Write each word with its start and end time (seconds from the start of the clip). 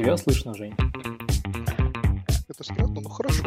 Тебя 0.00 0.16
слышно, 0.16 0.54
Жень? 0.54 0.74
Это 2.48 2.64
странно, 2.64 3.02
но 3.02 3.10
хорошо. 3.10 3.44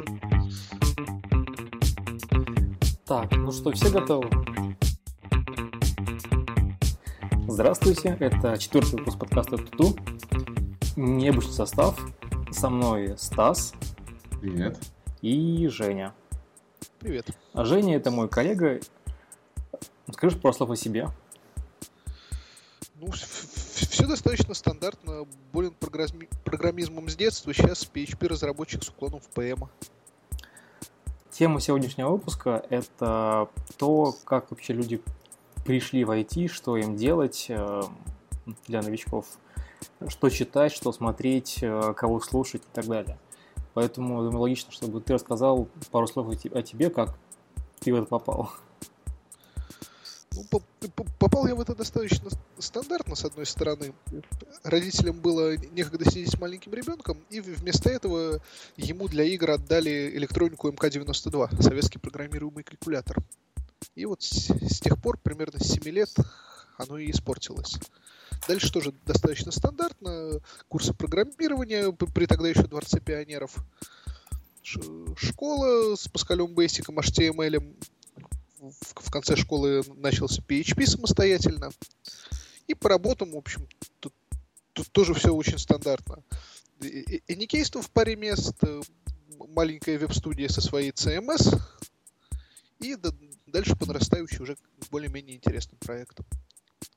Так, 3.08 3.32
ну 3.32 3.52
что, 3.52 3.72
все 3.72 3.90
готовы? 3.90 4.30
Здравствуйте, 7.48 8.16
это 8.20 8.56
четвертый 8.60 9.00
выпуск 9.00 9.18
подкаста 9.18 9.58
Туту. 9.58 9.96
Необычный 10.96 11.54
состав. 11.54 12.00
Со 12.52 12.70
мной 12.70 13.16
Стас. 13.18 13.74
Привет. 14.40 14.78
И 15.24 15.68
Женя. 15.70 16.14
Привет. 17.00 17.36
А 17.54 17.66
Женя 17.66 17.96
это 17.96 18.12
мой 18.12 18.30
коллега. 18.30 18.80
Скажи 20.12 20.38
пару 20.38 20.54
слов 20.54 20.70
о 20.70 20.76
себе. 20.76 21.10
Детства, 27.24 27.54
сейчас 27.54 27.90
PHP-разработчик 27.94 28.84
с 28.84 28.90
уклоном 28.90 29.22
в 29.22 29.30
PM. 29.38 29.70
Тема 31.32 31.62
сегодняшнего 31.62 32.10
выпуска– 32.10 32.66
это 32.70 33.48
то, 33.78 34.14
как 34.26 34.52
вообще 34.52 34.74
люди 34.74 35.02
пришли 35.64 36.04
в 36.04 36.12
IT, 36.12 36.50
что 36.50 36.76
им 36.76 36.98
делать 36.98 37.46
э, 37.48 37.82
для 38.68 38.82
новичков, 38.82 39.26
что 40.10 40.28
читать, 40.28 40.74
что 40.74 40.92
смотреть, 40.92 41.60
э, 41.62 41.94
кого 41.96 42.20
слушать 42.20 42.64
и 42.64 42.76
так 42.76 42.88
далее. 42.88 43.18
Поэтому 43.74 44.22
думаю, 44.22 44.42
логично, 44.42 44.74
чтобы 44.74 45.00
ты 45.00 45.14
рассказал 45.14 45.70
пару 45.92 46.08
слов 46.08 46.28
о 46.28 46.62
тебе, 46.62 46.90
как 46.90 47.18
ты 47.80 47.94
в 47.94 47.96
это 47.96 48.06
попал. 48.06 48.52
Ну, 50.34 50.62
попал 51.34 51.48
я 51.48 51.56
в 51.56 51.62
это 51.62 51.74
достаточно 51.74 52.30
стандартно, 52.60 53.16
с 53.16 53.26
одной 53.26 53.48
стороны. 53.48 53.94
Родителям 54.64 55.20
было 55.20 55.58
некогда 55.58 56.06
сидеть 56.06 56.32
с 56.32 56.40
маленьким 56.40 56.74
ребенком, 56.74 57.18
и 57.32 57.40
вместо 57.40 57.90
этого 57.90 58.40
ему 58.78 59.08
для 59.08 59.24
игр 59.24 59.52
отдали 59.52 60.12
электронику 60.16 60.70
МК-92, 60.70 61.62
советский 61.62 61.98
программируемый 61.98 62.64
калькулятор. 62.64 63.18
И 63.96 64.06
вот 64.06 64.22
с, 64.22 64.50
с 64.50 64.80
тех 64.80 65.02
пор, 65.02 65.18
примерно 65.18 65.60
с 65.60 65.68
7 65.68 65.84
лет, 65.86 66.10
оно 66.78 67.00
и 67.00 67.10
испортилось. 67.10 67.80
Дальше 68.48 68.72
тоже 68.72 68.94
достаточно 69.06 69.52
стандартно. 69.52 70.40
Курсы 70.68 70.94
программирования 70.94 71.92
при 71.92 72.28
тогда 72.28 72.48
еще 72.48 72.64
Дворце 72.64 73.00
пионеров. 73.00 73.56
Школа 74.62 75.96
с 75.96 76.08
Паскалем 76.08 76.54
Бейсиком, 76.54 77.00
HTML, 77.00 77.76
в, 78.72 79.04
в 79.08 79.12
конце 79.12 79.36
школы 79.36 79.84
начался 79.96 80.42
PHP 80.42 80.86
самостоятельно. 80.86 81.72
И 82.68 82.74
по 82.74 82.90
работам, 82.90 83.32
в 83.32 83.38
общем, 83.38 83.68
тут, 84.00 84.14
тут 84.74 84.92
тоже 84.92 85.14
все 85.14 85.34
очень 85.34 85.58
стандартно. 85.58 86.24
Эникейство 86.80 87.82
в 87.82 87.90
паре 87.92 88.16
мест, 88.16 88.56
э, 88.64 88.82
маленькая 89.50 89.98
веб-студия 89.98 90.48
со 90.48 90.62
своей 90.62 90.92
CMS, 90.92 91.60
и 92.80 92.96
дальше 93.48 93.76
по 93.76 93.86
нарастающей 93.86 94.40
уже 94.40 94.58
более-менее 94.92 95.38
интересным 95.38 95.78
проектом. 95.80 96.26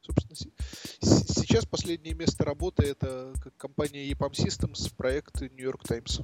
Собственно, 0.02 0.52
сейчас 1.00 1.64
последнее 1.66 2.14
место 2.14 2.44
работы 2.44 2.84
это 2.84 3.32
компания 3.56 4.08
EPAM 4.10 4.32
Systems, 4.32 4.92
проект 4.96 5.40
New 5.40 5.64
York 5.64 5.82
Times. 5.84 6.20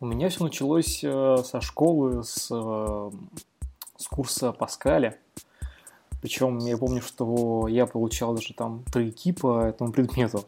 У 0.00 0.06
меня 0.06 0.28
все 0.28 0.44
началось 0.44 1.00
э, 1.02 1.38
со 1.44 1.60
школы, 1.60 2.22
с, 2.22 2.48
э, 2.52 3.10
с 3.96 4.06
курса 4.06 4.52
Паскаля. 4.52 5.18
Причем 6.20 6.58
я 6.58 6.78
помню, 6.78 7.02
что 7.02 7.66
я 7.66 7.84
получал 7.84 8.32
даже 8.32 8.54
там 8.54 8.84
тройки 8.92 9.32
по 9.32 9.60
этому 9.62 9.90
предмету. 9.90 10.44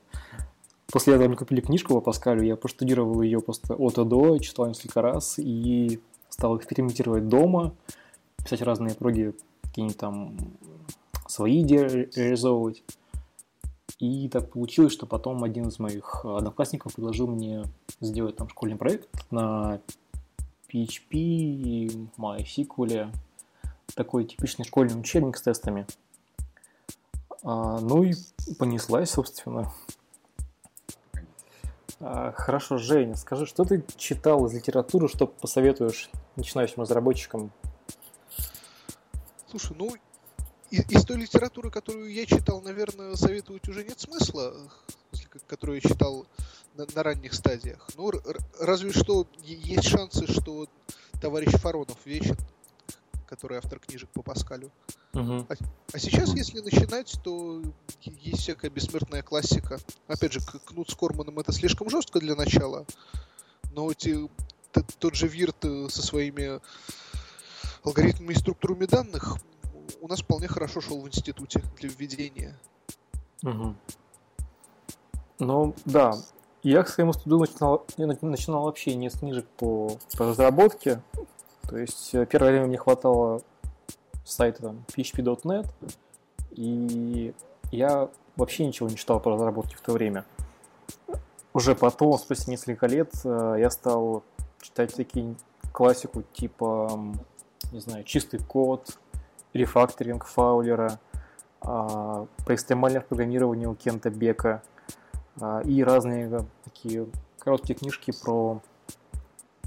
После 0.93 1.15
этого 1.15 1.27
мне 1.27 1.37
купили 1.37 1.60
книжку 1.60 1.94
по 1.94 2.00
Паскалю, 2.00 2.43
я 2.43 2.55
проштудировал 2.55 3.22
ее 3.22 3.41
просто 3.41 3.75
от 3.75 3.99
и 3.99 4.05
до, 4.05 4.39
читал 4.39 4.69
несколько 4.69 5.03
раз 5.03 5.39
и 5.39 6.00
стал 6.28 6.56
экспериментировать 6.56 7.27
дома, 7.27 7.75
писать 8.37 8.62
разные 8.62 8.94
проги, 8.94 9.34
какие-нибудь 9.62 9.99
там 9.99 10.37
свои 11.27 11.62
идеи 11.62 12.09
реализовывать. 12.15 12.84
И 13.99 14.28
так 14.28 14.50
получилось, 14.50 14.93
что 14.93 15.06
потом 15.06 15.43
один 15.43 15.69
из 15.69 15.78
моих 15.81 16.25
одноклассников 16.25 16.94
предложил 16.94 17.27
мне 17.27 17.65
сделать 18.00 18.37
там 18.37 18.49
школьный 18.49 18.77
проект 18.77 19.09
на 19.31 19.81
PHP, 20.72 22.09
MySQL, 22.16 23.15
такой 23.94 24.25
типичный 24.25 24.65
школьный 24.65 24.99
учебник 24.99 25.37
с 25.37 25.43
тестами. 25.43 25.87
А, 27.43 27.81
ну 27.81 28.03
и 28.03 28.15
понеслась, 28.59 29.10
собственно. 29.10 29.72
А, 32.00 32.33
хорошо, 32.33 32.78
Женя, 32.78 33.16
скажи, 33.16 33.47
что 33.47 33.65
ты 33.65 33.84
читал 33.97 34.47
из 34.47 34.55
литературы, 34.55 35.09
что 35.09 35.27
посоветуешь 35.27 36.10
начинающим 36.37 36.83
разработчикам? 36.83 37.53
Слушай, 39.49 39.77
ну 39.77 39.94
из 40.71 41.05
той 41.05 41.16
литературы, 41.16 41.71
которую 41.71 42.12
я 42.12 42.25
читал, 42.27 42.60
наверное, 42.62 43.16
советовать 43.16 43.69
уже 43.69 43.84
нет 43.84 43.99
смысла, 43.99 44.55
которую 45.47 45.81
я 45.83 45.89
читал 45.89 46.27
на, 46.75 46.87
на 46.95 47.03
ранних 47.03 47.35
стадиях. 47.35 47.89
Ну, 47.97 48.13
разве 48.59 48.93
что 48.93 49.27
есть 49.43 49.89
шансы, 49.89 50.27
что 50.31 50.67
товарищ 51.21 51.53
Фаронов 51.53 51.99
вечен, 52.05 52.37
который 53.27 53.59
автор 53.59 53.79
книжек 53.79 54.09
по 54.11 54.23
Паскалю. 54.23 54.73
Угу. 55.13 55.47
А, 55.49 55.55
а 55.93 55.99
сейчас, 55.99 56.35
если 56.35 56.61
начинать, 56.61 57.15
то 57.23 57.63
есть 58.05 58.41
всякая 58.41 58.71
бессмертная 58.71 59.23
классика. 59.23 59.79
Опять 60.09 60.33
же, 60.33 60.41
Кнут 60.65 60.91
с 60.91 60.95
Корманом 60.95 61.39
это 61.39 61.53
слишком 61.53 61.91
жестко 61.91 62.19
для 62.21 62.35
начала, 62.35 62.87
но 63.73 63.91
эти, 63.91 64.29
тот 64.99 65.15
же 65.15 65.29
Вирт 65.29 65.65
э, 65.65 65.89
со 65.91 66.03
своими 66.03 66.61
алгоритмами 67.85 68.33
и 68.33 68.39
структурами 68.39 68.87
данных 68.87 69.37
у 70.01 70.09
нас 70.09 70.21
вполне 70.21 70.49
хорошо 70.49 70.81
шел 70.81 71.01
в 71.01 71.09
институте 71.09 71.63
для 71.79 71.89
введения. 71.89 72.59
Угу. 73.43 73.77
Ну, 75.41 75.75
да. 75.87 76.12
Я 76.62 76.83
к 76.83 76.89
своему 76.89 77.15
студу 77.15 77.39
начинал, 77.39 77.87
начинал 77.97 78.65
вообще 78.65 78.95
не 78.95 79.09
с 79.09 79.19
книжек 79.19 79.47
по, 79.56 79.97
по 80.17 80.27
разработке. 80.27 81.01
То 81.62 81.78
есть 81.78 82.15
э, 82.15 82.27
первое 82.27 82.51
время 82.51 82.67
мне 82.67 82.77
хватало 82.77 83.41
сайта 84.25 84.62
там, 84.62 84.84
php.net, 84.95 85.67
и 86.51 87.33
я 87.73 88.09
вообще 88.37 88.67
ничего 88.67 88.89
не 88.89 88.97
читал 88.97 89.21
по 89.21 89.31
разработке 89.31 89.77
в 89.77 89.81
то 89.81 89.93
время. 89.93 90.27
Уже 91.55 91.75
потом, 91.75 92.19
спустя 92.19 92.51
несколько 92.51 92.87
лет, 92.87 93.11
э, 93.25 93.57
я 93.59 93.71
стал 93.71 94.22
читать 94.61 94.95
такие 94.95 95.34
классику 95.72 96.22
типа, 96.34 97.01
не 97.72 97.81
знаю, 97.81 98.05
чистый 98.05 98.41
код, 98.41 98.99
рефакторинг 99.55 100.27
Фаулера, 100.27 100.99
а, 101.62 102.27
по 102.47 102.55
экстремальному 102.55 103.05
программированию 103.07 103.75
Кента 103.75 104.11
Бека 104.11 104.62
и 105.65 105.83
разные 105.83 106.45
такие 106.65 107.07
короткие 107.39 107.79
книжки 107.79 108.13
про 108.23 108.61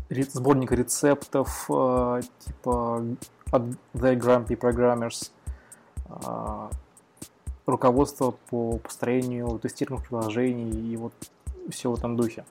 сборник 0.09 0.71
рецептов 0.71 1.65
а, 1.69 2.21
типа 2.39 3.03
The 3.93 4.15
Grumpy 4.15 4.57
Programmers, 4.57 5.31
руководство 7.65 8.35
по 8.49 8.77
построению 8.77 9.59
тестируемых 9.59 10.07
приложений 10.07 10.91
и 10.91 10.97
вот 10.97 11.13
все 11.69 11.91
в 11.91 11.95
этом 11.95 12.15
духе. 12.15 12.45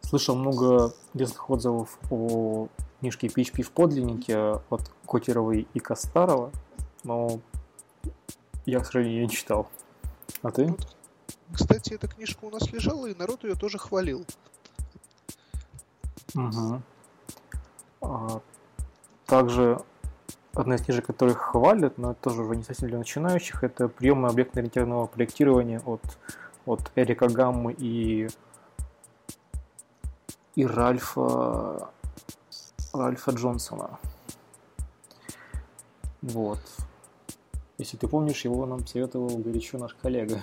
Слышал 0.00 0.34
много 0.34 0.92
интересных 1.14 1.48
отзывов 1.50 1.98
о 2.10 2.68
книжки 2.98 3.26
PHP 3.26 3.62
в 3.62 3.70
подлиннике 3.70 4.60
от 4.70 4.90
Котеровой 5.06 5.68
и 5.72 5.78
Костарова, 5.78 6.50
но 7.04 7.40
я, 8.66 8.80
к 8.80 8.86
сожалению, 8.86 9.22
не 9.22 9.28
читал. 9.28 9.68
А 10.42 10.50
ты? 10.50 10.74
Кстати, 11.52 11.94
эта 11.94 12.08
книжка 12.08 12.44
у 12.44 12.50
нас 12.50 12.70
лежала, 12.72 13.06
и 13.06 13.14
народ 13.14 13.44
ее 13.44 13.54
тоже 13.54 13.78
хвалил. 13.78 14.24
Угу. 16.34 16.82
А, 18.02 18.40
также 19.26 19.82
одна 20.54 20.76
из 20.76 20.82
книжек, 20.82 21.06
которых 21.06 21.38
хвалят, 21.38 21.98
но 21.98 22.12
это 22.12 22.20
тоже 22.20 22.42
уже 22.42 22.56
не 22.56 22.62
совсем 22.62 22.88
для 22.88 22.98
начинающих, 22.98 23.62
это 23.64 23.88
приемы 23.88 24.28
объектно-ориентированного 24.28 25.06
проектирования 25.06 25.80
от, 25.80 26.02
от 26.66 26.92
Эрика 26.96 27.28
Гаммы 27.28 27.72
и, 27.72 28.28
и 30.54 30.66
Ральфа 30.66 31.90
Ральфа 32.92 33.30
Джонсона. 33.30 33.98
Вот. 36.22 36.60
Если 37.78 37.96
ты 37.96 38.08
помнишь, 38.08 38.44
его 38.44 38.66
нам 38.66 38.86
советовал 38.86 39.38
горячо 39.38 39.78
наш 39.78 39.94
коллега. 39.94 40.42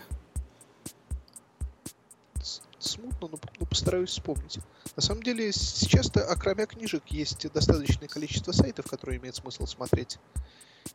Смутно, 2.88 3.28
но, 3.28 3.40
но 3.60 3.66
постараюсь 3.66 4.10
вспомнить. 4.10 4.60
На 4.96 5.02
самом 5.02 5.24
деле, 5.24 5.52
сейчас-то, 5.52 6.26
окромя 6.26 6.66
книжек, 6.66 7.04
есть 7.08 7.52
достаточное 7.52 8.08
количество 8.08 8.52
сайтов, 8.52 8.88
которые 8.88 9.20
имеет 9.20 9.36
смысл 9.36 9.66
смотреть. 9.66 10.20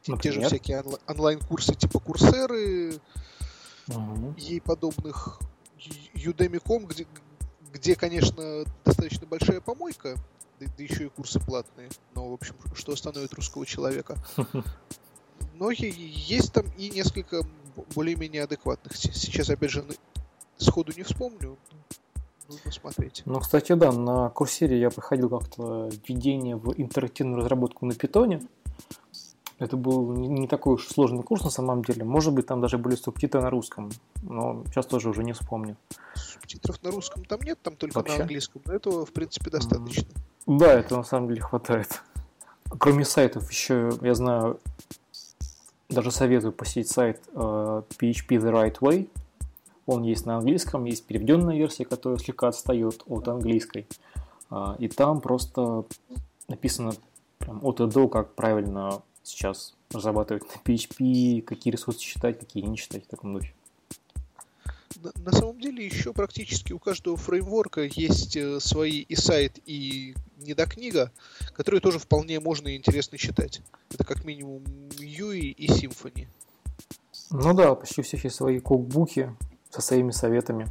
Например? 0.07 0.21
Те 0.21 0.33
же 0.33 0.47
всякие 0.47 0.83
онлайн-курсы 1.07 1.75
типа 1.75 2.01
Курсеры, 2.01 2.99
uh-huh. 3.89 4.41
ей 4.41 4.61
подобных 4.61 5.41
Udemy.com, 6.15 6.87
где, 6.87 7.07
где, 7.73 7.95
конечно, 7.95 8.65
достаточно 8.85 9.27
большая 9.27 9.61
помойка, 9.61 10.17
да, 10.61 10.67
да 10.77 10.83
еще 10.83 11.07
и 11.07 11.09
курсы 11.09 11.41
платные, 11.41 11.91
но, 12.15 12.31
в 12.31 12.35
общем, 12.35 12.55
что 12.75 12.93
остановит 12.93 13.35
русского 13.35 13.67
человека. 13.67 14.17
Но 15.55 15.71
есть 15.71 16.53
там 16.53 16.67
и 16.79 16.89
несколько 16.91 17.43
более-менее 17.95 18.45
адекватных. 18.45 18.97
Сейчас, 18.97 19.51
опять 19.51 19.71
же, 19.71 19.85
сходу 20.57 20.93
не 20.97 21.03
вспомню, 21.03 21.57
нужно 22.49 22.73
смотреть. 22.73 23.23
Ну, 23.25 23.41
кстати, 23.41 23.73
да, 23.73 23.93
на 23.93 24.29
курсере 24.31 24.79
я 24.79 24.91
проходил 24.91 25.29
как-то 25.29 25.91
введение 26.07 26.57
в 26.57 26.75
интерактивную 26.79 27.39
разработку 27.39 27.87
на 27.87 27.95
питоне. 27.95 28.43
Это 29.59 29.77
был 29.77 30.13
не 30.13 30.49
такой 30.49 30.75
уж 30.75 30.89
сложный 30.89 31.23
курс 31.23 31.45
на 31.45 31.51
самом 31.51 31.85
деле. 31.85 32.05
Может 32.05 32.33
быть, 32.33 32.47
там 32.47 32.61
даже 32.61 32.79
были 32.79 32.97
субтитры 32.97 33.41
на 33.41 33.49
русском, 33.49 33.91
но 34.23 34.65
сейчас 34.67 34.87
тоже 34.87 35.09
уже 35.09 35.23
не 35.23 35.33
вспомню. 35.33 35.77
Субтитров 36.15 36.83
на 36.83 36.91
русском 36.91 37.25
там 37.25 37.41
нет, 37.43 37.59
там 37.63 37.77
только 37.77 37.99
Вообще? 37.99 38.17
на 38.17 38.23
английском. 38.23 38.63
Но 38.65 38.75
этого, 38.75 39.07
в 39.07 39.13
принципе, 39.13 39.51
достаточно. 39.51 40.09
Да, 40.47 40.73
это 40.73 40.97
на 40.97 41.05
самом 41.05 41.29
деле 41.29 41.43
хватает. 41.43 42.03
Кроме 42.79 43.05
сайтов, 43.05 43.49
еще 43.51 43.93
я 44.01 44.15
знаю, 44.15 44.59
даже 45.89 46.11
советую 46.11 46.53
посетить 46.53 46.89
сайт 46.89 47.21
uh, 47.35 47.85
э, 47.89 47.95
PHP 48.01 48.39
The 48.39 48.51
Right 48.51 48.79
Way. 48.81 49.09
Он 49.87 50.03
есть 50.03 50.27
на 50.27 50.37
английском, 50.37 50.85
есть 50.85 51.05
переведенная 51.05 51.57
версия, 51.57 51.85
которая 51.85 52.19
слегка 52.19 52.49
отстает 52.49 53.03
от 53.07 53.29
английской. 53.29 53.87
Uh, 54.51 54.77
и 54.79 54.89
там 54.89 55.21
просто 55.21 55.85
написано 56.47 56.93
прям 57.39 57.65
от 57.65 57.81
и 57.81 57.87
до, 57.87 58.09
как 58.09 58.35
правильно 58.35 59.03
сейчас 59.23 59.75
разрабатывать 59.91 60.45
на 60.45 60.61
PHP, 60.71 61.43
какие 61.43 61.73
ресурсы 61.73 62.01
читать, 62.01 62.39
какие 62.39 62.65
не 62.65 62.77
читать 62.77 63.05
в 63.05 63.09
таком 63.09 63.35
духе. 63.35 63.55
На, 65.03 65.11
на 65.17 65.33
самом 65.33 65.61
деле 65.61 65.85
еще 65.85 66.13
практически 66.13 66.73
у 66.73 66.79
каждого 66.79 67.17
фреймворка 67.17 67.83
есть 67.83 68.37
э, 68.37 68.61
свои 68.61 69.01
и 69.01 69.17
сайт, 69.17 69.59
и 69.67 70.15
недокнига, 70.39 71.11
которые 71.55 71.81
тоже 71.81 71.99
вполне 71.99 72.39
можно 72.41 72.69
и 72.69 72.77
интересно 72.77 73.19
читать. 73.19 73.63
Это 73.91 74.05
как 74.05 74.25
минимум 74.25 74.63
UI 74.99 75.41
и 75.41 75.67
Symfony. 75.69 76.29
Ну 77.31 77.55
да, 77.55 77.75
почти 77.75 78.03
у 78.03 78.05
всех 78.05 78.25
есть 78.25 78.37
свои 78.37 78.61
кукбуки 78.61 79.35
со 79.73 79.81
своими 79.81 80.11
советами. 80.11 80.69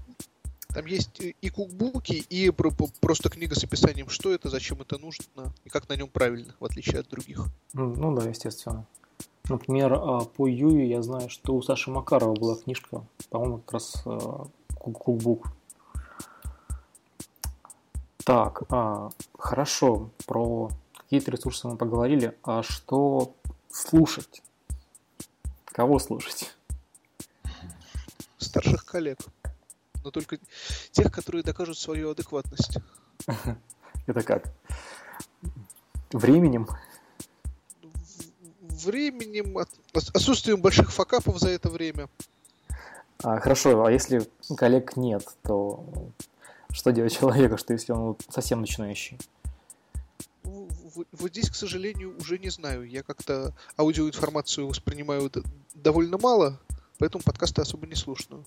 Там 0.68 0.86
есть 0.86 1.20
и 1.20 1.50
кукбуки, 1.50 2.14
и 2.30 2.50
просто 2.52 3.30
книга 3.30 3.56
с 3.56 3.64
описанием, 3.64 4.08
что 4.08 4.32
это, 4.32 4.50
зачем 4.50 4.80
это 4.80 4.98
нужно, 4.98 5.52
и 5.66 5.70
как 5.70 5.90
на 5.90 5.98
нем 5.98 6.08
правильно, 6.08 6.54
в 6.60 6.66
отличие 6.66 7.02
от 7.02 7.10
других. 7.10 7.46
Ну 7.74 8.16
да, 8.16 8.30
естественно. 8.30 8.86
Например, 9.50 9.94
а, 9.94 10.22
по 10.22 10.48
Юю 10.48 10.88
я 10.88 11.02
знаю, 11.02 11.30
что 11.30 11.56
у 11.56 11.62
Саши 11.62 11.90
Макарова 11.92 12.36
была 12.36 12.56
книжка, 12.56 13.04
по-моему, 13.30 13.58
как 13.58 13.74
раз 13.74 14.02
а, 14.06 14.46
кукбук. 14.76 15.48
Так, 18.24 18.64
а, 18.70 19.10
хорошо, 19.38 20.12
про 20.26 20.70
какие-то 20.96 21.32
ресурсы 21.32 21.68
мы 21.68 21.76
поговорили, 21.76 22.38
а 22.44 22.62
что 22.64 23.34
слушать? 23.70 24.42
Кого 25.66 26.00
слушать? 26.00 26.56
Старших 28.44 28.86
коллег 28.86 29.20
но 30.04 30.12
только 30.12 30.38
тех, 30.92 31.12
которые 31.12 31.44
докажут 31.44 31.78
свою 31.78 32.12
адекватность. 32.12 32.78
Это 34.08 34.24
как? 34.24 34.46
Временем? 36.12 36.68
Временем, 38.62 39.58
отсутствием 39.94 40.62
больших 40.62 40.92
факапов 40.92 41.40
за 41.40 41.50
это 41.50 41.70
время. 41.70 42.10
А, 43.24 43.40
хорошо, 43.40 43.86
а 43.86 43.92
если 43.92 44.28
коллег 44.58 44.98
нет, 44.98 45.24
то 45.44 45.86
что 46.72 46.92
делать 46.92 47.14
человеку, 47.20 47.58
что 47.58 47.74
если 47.74 47.92
он 47.92 48.18
совсем 48.30 48.62
начинающий? 48.62 49.20
Вот 50.44 51.32
здесь, 51.32 51.50
к 51.50 51.56
сожалению, 51.56 52.18
уже 52.18 52.38
не 52.38 52.50
знаю. 52.50 52.84
Я 52.84 53.04
как-то 53.04 53.54
аудиоинформацию 53.78 54.68
воспринимаю 54.68 55.32
довольно 55.74 56.18
мало, 56.18 56.60
поэтому 57.02 57.24
подкасты 57.24 57.64
особо 57.64 57.88
не 57.88 57.96
слушаю. 57.96 58.46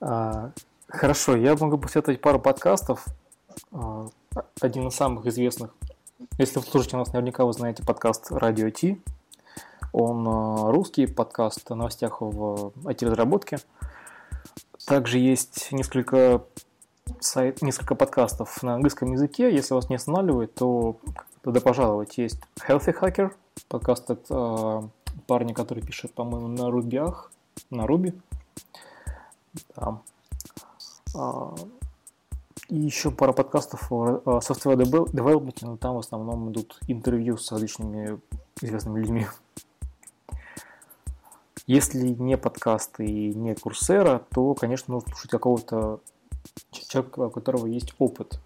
А, 0.00 0.52
хорошо, 0.86 1.36
я 1.36 1.56
могу 1.56 1.76
посоветовать 1.76 2.20
пару 2.20 2.38
подкастов. 2.38 3.04
А, 3.72 4.06
один 4.60 4.86
из 4.86 4.94
самых 4.94 5.26
известных. 5.26 5.74
Если 6.38 6.60
вы 6.60 6.64
слушаете 6.64 6.96
нас, 6.96 7.12
наверняка 7.12 7.44
вы 7.44 7.52
знаете 7.52 7.82
подкаст 7.84 8.30
«Радио 8.30 8.70
Ти». 8.70 9.00
Он 9.92 10.26
а, 10.28 10.70
русский 10.70 11.06
подкаст 11.06 11.68
о 11.70 11.74
новостях 11.74 12.20
в 12.20 12.72
IT-разработке. 12.84 13.58
Также 14.86 15.18
есть 15.18 15.72
несколько, 15.72 16.44
сайт, 17.18 17.62
несколько 17.62 17.96
подкастов 17.96 18.62
на 18.62 18.74
английском 18.74 19.12
языке. 19.12 19.52
Если 19.52 19.74
вас 19.74 19.88
не 19.88 19.96
останавливает, 19.96 20.54
то 20.54 20.96
туда 21.42 21.60
пожаловать. 21.60 22.18
Есть 22.18 22.40
Healthy 22.68 22.96
Hacker, 23.00 23.32
подкаст 23.68 24.10
от 24.10 24.90
парня, 25.28 25.54
который 25.54 25.84
пишет, 25.84 26.14
по-моему, 26.14 26.48
на 26.48 26.70
рубях, 26.70 27.30
на 27.70 27.86
Руби. 27.86 28.14
Да. 29.76 30.00
А, 31.14 31.54
и 32.68 32.76
еще 32.76 33.10
пара 33.10 33.32
подкастов 33.32 33.92
о 33.92 34.40
software 34.40 34.76
development, 34.76 35.58
но 35.62 35.76
там 35.76 35.94
в 35.96 35.98
основном 35.98 36.50
идут 36.50 36.78
интервью 36.88 37.36
с 37.36 37.52
различными 37.52 38.20
известными 38.60 39.00
людьми. 39.00 39.26
Если 41.66 42.08
не 42.08 42.38
подкасты 42.38 43.04
и 43.04 43.34
не 43.34 43.54
курсера, 43.54 44.22
то, 44.30 44.54
конечно, 44.54 44.94
нужно 44.94 45.10
слушать 45.10 45.30
какого-то 45.30 46.00
человека, 46.70 47.20
у 47.20 47.30
которого 47.30 47.66
есть 47.66 47.94
опыт. 47.98 48.40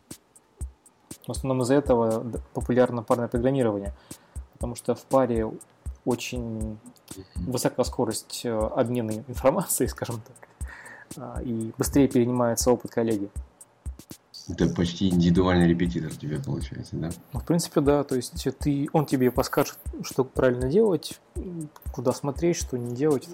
В 1.28 1.30
основном 1.30 1.62
из-за 1.62 1.74
этого 1.74 2.24
популярно 2.52 3.04
парное 3.04 3.28
программирование, 3.28 3.94
потому 4.54 4.74
что 4.74 4.96
в 4.96 5.04
паре 5.04 5.48
очень 6.04 6.78
высока 7.36 7.84
скорость 7.84 8.42
э, 8.44 8.50
обмена 8.52 9.12
информацией, 9.28 9.88
скажем 9.88 10.20
так, 10.20 10.70
а, 11.16 11.42
и 11.42 11.72
быстрее 11.78 12.08
перенимается 12.08 12.70
опыт 12.70 12.90
коллеги. 12.90 13.30
Это 14.48 14.68
почти 14.74 15.08
индивидуальный 15.08 15.68
репетитор 15.68 16.10
у 16.10 16.14
тебя 16.14 16.40
получается, 16.40 16.96
да? 16.96 17.10
Ну, 17.32 17.40
в 17.40 17.44
принципе, 17.44 17.80
да. 17.80 18.02
То 18.02 18.16
есть 18.16 18.44
ты, 18.58 18.88
он 18.92 19.06
тебе 19.06 19.30
подскажет, 19.30 19.78
что 20.02 20.24
правильно 20.24 20.68
делать, 20.68 21.20
куда 21.92 22.12
смотреть, 22.12 22.56
что 22.56 22.76
не 22.76 22.94
делать. 22.94 23.28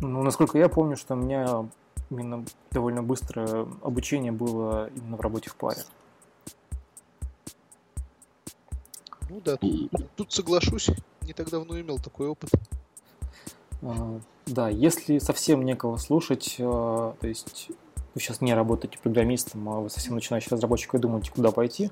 Ну, 0.00 0.22
насколько 0.22 0.58
я 0.58 0.68
помню, 0.68 0.96
что 0.96 1.14
у 1.14 1.16
меня 1.16 1.68
именно 2.10 2.44
довольно 2.72 3.02
быстрое 3.04 3.66
обучение 3.82 4.32
было 4.32 4.90
именно 4.96 5.16
в 5.16 5.20
работе 5.20 5.50
в 5.50 5.54
паре. 5.54 5.82
Ну 9.30 9.40
да, 9.44 9.56
тут, 9.56 9.90
тут 10.16 10.32
соглашусь. 10.32 10.90
Не 11.28 11.34
так 11.34 11.50
давно 11.50 11.78
имел 11.78 11.98
такой 11.98 12.26
опыт. 12.26 12.50
А, 13.82 14.18
да, 14.46 14.70
если 14.70 15.18
совсем 15.18 15.62
некого 15.62 15.98
слушать, 15.98 16.56
а, 16.58 17.14
то 17.20 17.28
есть 17.28 17.68
вы 18.14 18.20
сейчас 18.22 18.40
не 18.40 18.54
работаете 18.54 18.98
программистом, 18.98 19.68
а 19.68 19.80
вы 19.80 19.90
совсем 19.90 20.14
начинающий 20.14 20.48
разработчик 20.50 20.94
и 20.94 20.98
думаете, 20.98 21.30
куда 21.30 21.50
пойти, 21.50 21.90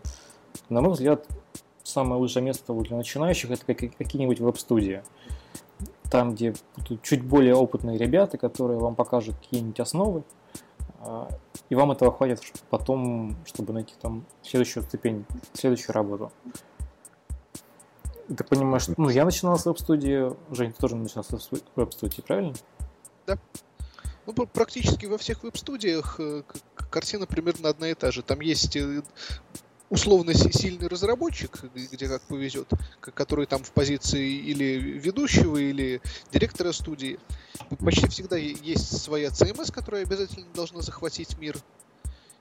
на 0.71 0.81
мой 0.81 0.93
взгляд, 0.93 1.27
самое 1.83 2.19
лучшее 2.19 2.45
место 2.45 2.73
для 2.73 2.97
начинающих 2.97 3.51
это 3.51 3.67
какие-нибудь 3.75 4.41
веб-студии. 4.41 5.03
Там, 6.11 6.33
где 6.33 6.55
чуть 7.03 7.23
более 7.23 7.57
опытные 7.57 7.99
ребята, 7.99 8.39
которые 8.39 8.79
вам 8.79 8.95
покажут 8.95 9.37
какие-нибудь 9.37 9.81
основы, 9.81 10.23
а, 11.01 11.29
и 11.69 11.75
вам 11.75 11.93
этого 11.93 12.11
хватит 12.11 12.41
потом, 12.71 13.37
чтобы 13.45 13.75
найти 13.75 13.93
там 14.01 14.25
следующую 14.41 14.83
ступень, 14.85 15.27
следующую 15.53 15.93
работу. 15.93 16.33
Ты 18.29 18.43
понимаешь, 18.45 18.89
ну 18.97 19.09
я 19.09 19.25
начинал 19.25 19.59
с 19.59 19.67
веб-студии, 19.67 20.33
Жень, 20.55 20.73
ты 20.73 20.81
тоже 20.81 20.97
начинал 20.97 21.25
с 21.25 21.51
веб-студии, 21.77 22.21
правильно? 22.21 22.55
Да. 23.27 23.39
Ну, 24.27 24.33
практически 24.33 25.07
во 25.07 25.19
всех 25.19 25.45
веб-студиях 25.45 26.17
э, 26.19 26.43
картина 26.91 27.27
примерно 27.27 27.69
одна 27.69 27.91
и 27.91 27.95
та 27.95 28.11
же. 28.11 28.23
Там 28.23 28.41
есть 28.41 28.75
э, 28.75 29.03
условно 29.89 30.35
сильный 30.35 30.89
разработчик, 30.89 31.61
где 31.75 32.09
как 32.09 32.23
повезет, 32.23 32.71
который 33.01 33.47
там 33.47 33.63
в 33.63 33.71
позиции 33.71 34.29
или 34.29 34.99
ведущего, 34.99 35.57
или 35.59 36.01
директора 36.33 36.73
студии. 36.73 37.19
Почти 37.79 38.09
всегда 38.09 38.37
есть 38.37 39.01
своя 39.03 39.29
CMS, 39.29 39.73
которая 39.73 40.03
обязательно 40.03 40.47
должна 40.55 40.83
захватить 40.83 41.39
мир. 41.39 41.57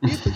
И 0.02 0.08
ты, 0.08 0.32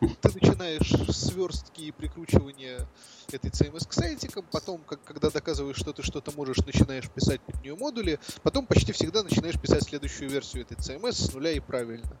ты 0.00 0.40
начинаешь 0.40 0.92
сверстки 1.14 1.82
и 1.82 1.90
прикручивания 1.92 2.86
этой 3.32 3.50
CMS 3.50 3.88
к 3.88 3.92
сайтикам, 3.92 4.44
потом, 4.50 4.80
как, 4.86 5.02
когда 5.04 5.30
доказываешь, 5.30 5.76
что 5.76 5.92
ты 5.92 6.02
что-то 6.02 6.32
можешь, 6.36 6.58
начинаешь 6.58 7.08
писать 7.10 7.40
под 7.40 7.62
нее 7.62 7.76
модули, 7.76 8.18
потом 8.42 8.66
почти 8.66 8.92
всегда 8.92 9.22
начинаешь 9.22 9.60
писать 9.60 9.84
следующую 9.84 10.30
версию 10.30 10.62
этой 10.62 10.76
CMS 10.76 11.12
с 11.12 11.34
нуля 11.34 11.52
и 11.52 11.60
правильно. 11.60 12.16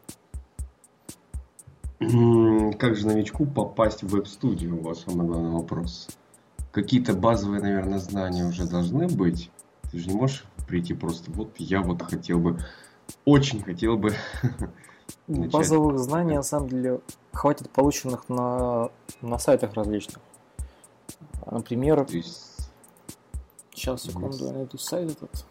Как 2.78 2.96
же 2.96 3.06
новичку 3.06 3.46
попасть 3.46 4.02
в 4.02 4.08
веб-студию? 4.08 4.78
У 4.78 4.82
вас 4.82 5.02
самый 5.02 5.26
главный 5.26 5.50
вопрос. 5.50 6.08
Какие-то 6.72 7.14
базовые, 7.14 7.60
наверное, 7.60 7.98
знания 7.98 8.46
уже 8.46 8.66
должны 8.66 9.06
быть. 9.06 9.50
Ты 9.90 9.98
же 9.98 10.08
не 10.08 10.14
можешь 10.14 10.44
прийти 10.66 10.94
просто, 10.94 11.30
вот 11.32 11.54
я 11.58 11.82
вот 11.82 12.02
хотел 12.02 12.38
бы, 12.38 12.58
очень 13.24 13.62
хотел 13.62 13.96
бы 13.96 14.14
начать. 15.38 15.52
Базовых 15.52 15.98
знаний, 15.98 16.36
на 16.36 16.42
самом 16.42 16.68
деле, 16.68 17.00
хватит 17.32 17.70
полученных 17.70 18.28
на, 18.28 18.90
на 19.22 19.38
сайтах 19.38 19.74
различных. 19.74 20.18
Например, 21.46 22.06
есть, 22.10 22.70
сейчас, 23.74 24.02
секунду, 24.02 24.46
я 24.46 24.52
найду 24.52 24.78
сайт 24.78 25.10
этот. 25.10 25.46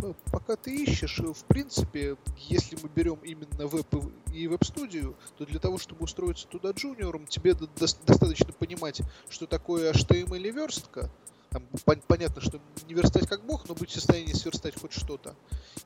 Ну, 0.00 0.14
Пока 0.30 0.54
ты 0.54 0.74
ищешь, 0.76 1.18
в 1.18 1.44
принципе, 1.44 2.16
если 2.36 2.78
мы 2.80 2.88
берем 2.88 3.18
именно 3.24 3.66
веб 3.66 3.86
и 4.32 4.46
веб-студию, 4.46 5.16
то 5.36 5.44
для 5.44 5.58
того, 5.58 5.78
чтобы 5.78 6.04
устроиться 6.04 6.46
туда 6.46 6.70
джуниором, 6.70 7.26
тебе 7.26 7.54
до- 7.54 7.64
дос- 7.64 7.98
достаточно 8.06 8.52
понимать, 8.52 9.00
что 9.28 9.46
такое 9.46 9.92
HTML 9.92 10.38
и 10.40 10.50
верстка. 10.52 11.10
Там 11.50 11.62
пон- 11.86 12.02
понятно, 12.06 12.42
что 12.42 12.60
не 12.86 12.94
верстать 12.94 13.26
как 13.26 13.42
бог, 13.44 13.66
но 13.68 13.74
быть 13.74 13.90
в 13.90 13.94
состоянии 13.94 14.32
сверстать 14.34 14.78
хоть 14.78 14.92
что-то. 14.92 15.34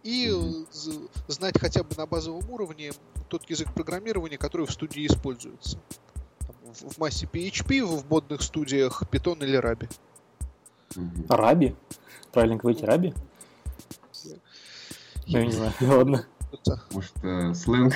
И 0.02 0.28
з- 0.72 1.08
знать 1.28 1.58
хотя 1.60 1.84
бы 1.84 1.90
на 1.96 2.06
базовом 2.06 2.50
уровне 2.50 2.92
тот 3.28 3.48
язык 3.48 3.72
программирования, 3.72 4.38
который 4.38 4.66
в 4.66 4.72
студии 4.72 5.06
используется. 5.06 5.78
Там 6.40 6.56
в, 6.72 6.94
в 6.94 6.98
массе 6.98 7.26
PHP, 7.32 7.84
в 7.84 8.08
модных 8.10 8.42
студиях 8.42 9.02
Python 9.04 9.44
или 9.44 9.58
Ruby. 9.60 9.88
Раби? 11.28 11.74
Правильно 12.32 12.56
говорить, 12.56 12.82
Раби? 12.82 13.14
Ну, 14.24 15.38
я 15.38 15.46
не 15.46 15.52
знаю, 15.52 15.72
ладно. 15.80 16.26
Может, 16.90 17.12
э, 17.22 17.54
сленг? 17.54 17.94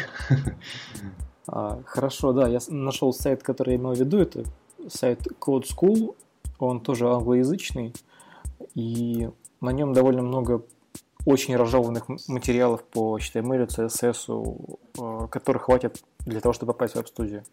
А, 1.48 1.82
хорошо, 1.84 2.32
да, 2.32 2.48
я 2.48 2.58
нашел 2.68 3.12
сайт, 3.12 3.42
который 3.42 3.70
я 3.74 3.76
имел 3.76 3.92
в 3.92 3.98
виду, 3.98 4.18
это 4.18 4.44
сайт 4.88 5.26
Code 5.40 5.64
School, 5.64 6.16
он 6.58 6.80
тоже 6.80 7.08
англоязычный, 7.08 7.94
и 8.74 9.30
на 9.60 9.70
нем 9.70 9.92
довольно 9.92 10.22
много 10.22 10.62
очень 11.24 11.56
разжеванных 11.56 12.08
материалов 12.28 12.84
по 12.84 13.18
HTML, 13.18 13.66
CSS, 13.66 15.28
которых 15.28 15.64
хватит 15.64 16.02
для 16.20 16.40
того, 16.40 16.52
чтобы 16.52 16.72
попасть 16.72 16.94
в 16.94 16.96
веб-студию. 16.96 17.44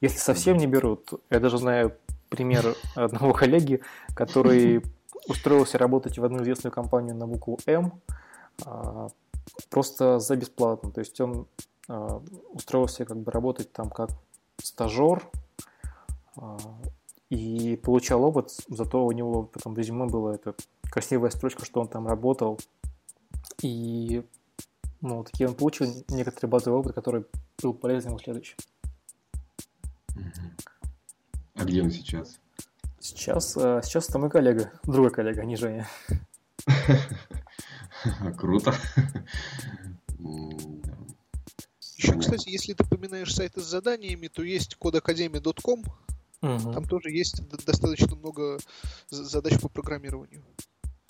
Если 0.00 0.18
совсем 0.18 0.56
не 0.56 0.66
берут, 0.66 1.10
я 1.30 1.40
даже 1.40 1.58
знаю 1.58 1.96
пример 2.28 2.74
одного 2.94 3.32
коллеги, 3.32 3.80
который 4.14 4.82
устроился 5.28 5.78
работать 5.78 6.18
в 6.18 6.24
одну 6.24 6.42
известную 6.42 6.72
компанию 6.72 7.14
на 7.14 7.26
букву 7.26 7.58
М, 7.66 7.92
а, 8.64 9.08
просто 9.68 10.18
за 10.18 10.36
бесплатно. 10.36 10.90
То 10.90 11.00
есть 11.00 11.20
он 11.20 11.46
а, 11.88 12.22
устроился 12.52 13.04
как 13.04 13.18
бы 13.18 13.30
работать 13.30 13.72
там 13.72 13.90
как 13.90 14.10
стажер 14.62 15.22
а, 16.36 16.56
и 17.30 17.76
получал 17.76 18.24
опыт, 18.24 18.50
зато 18.68 19.04
у 19.04 19.12
него 19.12 19.44
потом 19.44 19.74
в 19.74 19.78
резюме 19.78 20.06
была 20.06 20.34
эта 20.34 20.54
красивая 20.82 21.30
строчка, 21.30 21.64
что 21.64 21.80
он 21.80 21.88
там 21.88 22.06
работал. 22.08 22.58
И 23.62 24.24
ну, 25.00 25.24
такие 25.24 25.48
он 25.48 25.54
получил 25.54 26.04
некоторый 26.08 26.46
базовый 26.46 26.80
опыт, 26.80 26.94
который 26.94 27.24
был 27.62 27.72
полезен 27.72 28.16
в 28.16 28.22
следующем. 28.22 28.56
Мгм. 30.14 30.56
А 31.54 31.64
где 31.64 31.82
он 31.82 31.90
сейчас? 31.90 32.38
Сейчас, 32.98 33.56
а, 33.56 33.80
сейчас 33.82 34.08
это 34.08 34.18
мой 34.18 34.28
коллега, 34.28 34.72
другой 34.82 35.10
коллега, 35.10 35.42
а 35.42 35.44
не 35.44 35.56
Женя. 35.56 35.88
Круто. 38.36 38.74
М, 40.18 40.82
да. 40.82 40.92
Еще, 41.96 42.18
кстати, 42.18 42.48
если 42.50 42.72
ты 42.72 42.84
поминаешь 42.84 43.34
сайты 43.34 43.60
с 43.60 43.66
заданиями, 43.66 44.28
то 44.28 44.42
есть 44.42 44.74
кодакадемия.ком, 44.74 45.84
Мгм. 46.42 46.72
там 46.72 46.84
тоже 46.84 47.10
есть 47.10 47.46
достаточно 47.66 48.16
много 48.16 48.58
задач 49.10 49.60
по 49.60 49.68
программированию. 49.68 50.42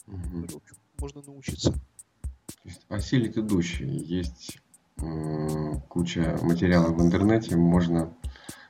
Общем, 0.07 0.77
можно 0.99 1.23
научиться. 1.23 1.73
То 1.73 2.69
есть 2.69 2.85
осилит 2.89 3.39
идущий. 3.39 3.87
Есть 3.87 4.59
м, 4.99 5.81
куча 5.89 6.39
материалов 6.43 6.97
в 6.97 7.03
интернете, 7.03 7.57
можно 7.57 8.13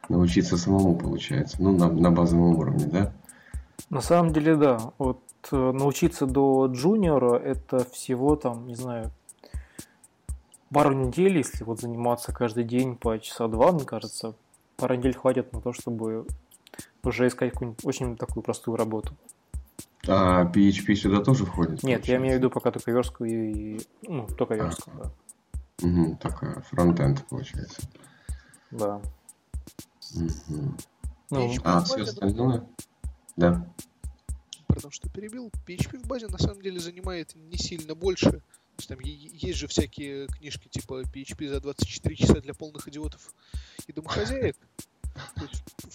научиться 0.09 0.57
самому, 0.59 0.97
получается. 0.97 1.57
Ну, 1.61 1.77
на, 1.77 1.91
на 1.91 2.11
базовом 2.11 2.59
уровне, 2.59 2.87
да? 2.87 3.13
На 3.89 4.01
самом 4.01 4.33
деле, 4.33 4.57
да. 4.57 4.93
Вот 4.99 5.23
э, 5.51 5.57
научиться 5.57 6.27
до 6.27 6.67
джуниора 6.67 7.39
это 7.39 7.91
всего 7.91 8.37
там, 8.37 8.67
не 8.67 8.75
знаю, 8.75 9.11
пару 10.73 10.93
недель, 10.93 11.39
если 11.39 11.65
вот 11.65 11.81
заниматься 11.81 12.33
каждый 12.33 12.65
день 12.65 12.97
по 12.97 13.19
часа 13.19 13.49
два, 13.49 13.73
мне 13.73 13.85
кажется, 13.85 14.35
пару 14.77 14.95
недель 14.95 15.15
хватит 15.15 15.53
на 15.53 15.61
то, 15.61 15.73
чтобы 15.73 16.27
уже 17.05 17.29
искать 17.29 17.53
какую-нибудь 17.53 17.85
очень 17.85 18.17
такую 18.17 18.43
простую 18.43 18.77
работу. 18.77 19.17
А 20.09 20.45
PHP 20.45 20.95
сюда 20.95 21.23
тоже 21.23 21.45
входит? 21.45 21.83
Нет, 21.83 22.07
я 22.07 22.17
имею 22.17 22.39
в 22.39 22.39
получается? 22.39 22.39
виду 22.39 22.51
пока 22.51 22.71
только 22.71 22.91
верстку 22.91 23.25
и... 23.25 23.81
Ну, 24.03 24.27
только 24.27 24.55
верстку, 24.55 24.91
да. 24.95 25.13
Мгм, 25.83 26.17
такая 26.17 26.61
фронтенд, 26.63 27.27
получается. 27.29 27.83
Да. 28.71 29.01
Мгм. 30.15 30.77
Ну, 31.31 31.49
PHP 31.49 31.61
А 31.65 31.83
все 31.83 32.03
остальное? 32.03 32.67
Да. 33.37 33.67
Пардон, 34.67 34.91
что 34.91 35.09
перебил. 35.11 35.51
PHP 35.67 35.99
в 35.99 36.07
базе 36.07 36.27
на 36.29 36.39
самом 36.39 36.63
деле 36.63 36.81
занимает 36.81 37.35
не 37.35 37.57
сильно 37.57 37.95
больше. 37.95 38.31
То 38.31 38.43
есть 38.79 38.89
там 38.89 38.99
есть 39.01 39.59
же 39.59 39.67
всякие 39.67 40.27
книжки 40.29 40.69
типа 40.69 41.03
PHP 41.03 41.49
за 41.49 41.61
24 41.61 42.17
часа 42.17 42.41
для 42.41 42.55
полных 42.55 42.89
идиотов 42.89 43.35
и 43.87 43.93
домохозяек. 43.93 44.57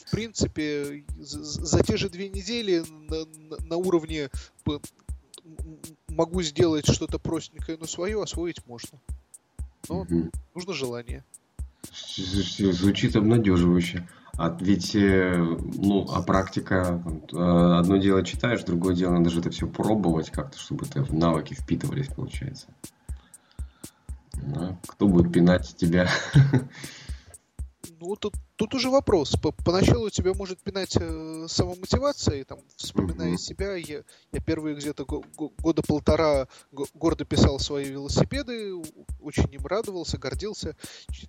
В 0.06 0.12
принципе, 0.12 1.04
за, 1.18 1.84
те 1.84 1.98
же 1.98 2.10
две 2.10 2.30
недели 2.30 2.84
на, 3.10 3.26
на- 3.66 3.78
уровне 3.78 4.30
могу 6.10 6.42
сделать 6.42 6.86
что-то 6.88 7.20
простенькое, 7.20 7.78
но 7.80 7.86
свое 7.88 8.22
освоить 8.22 8.66
можно. 8.66 9.00
Но 9.90 10.04
Мгм. 10.04 10.32
нужно 10.54 10.74
желание. 10.74 11.24
Звучит 11.92 13.16
обнадеживающе. 13.16 14.08
А 14.38 14.50
ведь, 14.60 14.96
э, 14.96 15.38
ну, 15.38 16.06
а 16.12 16.22
практика, 16.22 17.02
э, 17.32 17.38
одно 17.80 17.96
дело 17.98 18.22
читаешь, 18.24 18.64
другое 18.64 18.94
дело 18.94 19.14
надо 19.14 19.30
же 19.30 19.40
это 19.40 19.50
все 19.50 19.66
пробовать 19.66 20.30
как-то, 20.30 20.60
чтобы 20.60 20.86
это 20.86 21.04
в 21.04 21.14
навыки 21.14 21.54
впитывались, 21.54 22.08
получается. 22.08 22.68
Да, 24.34 24.78
Кто 24.88 25.08
будет 25.08 25.32
пинать 25.32 25.76
тебя? 25.78 26.10
Ну, 28.00 28.16
тут, 28.18 28.34
тут 28.56 28.74
уже 28.74 28.90
вопрос. 28.90 29.32
По- 29.42 29.52
Поначалу 29.52 30.10
тебя 30.10 30.34
может 30.34 30.60
пинать 30.62 30.96
э, 31.00 31.46
самомотивация, 31.50 32.38
и 32.42 32.44
там, 32.44 32.60
вспоминая 32.76 33.30
Мгм. 33.30 33.38
себя, 33.38 33.76
я, 33.76 34.04
я 34.32 34.40
первые 34.40 34.76
где-то 34.76 35.06
го- 35.06 35.24
го- 35.36 35.54
года 35.60 35.82
полтора 35.82 36.48
го- 36.72 36.88
гордо 36.94 37.26
писал 37.26 37.60
свои 37.60 37.86
велосипеды, 37.86 38.74
очень 39.22 39.54
им 39.54 39.66
радовался, 39.66 40.18
гордился. 40.18 40.76
Ч- 41.12 41.28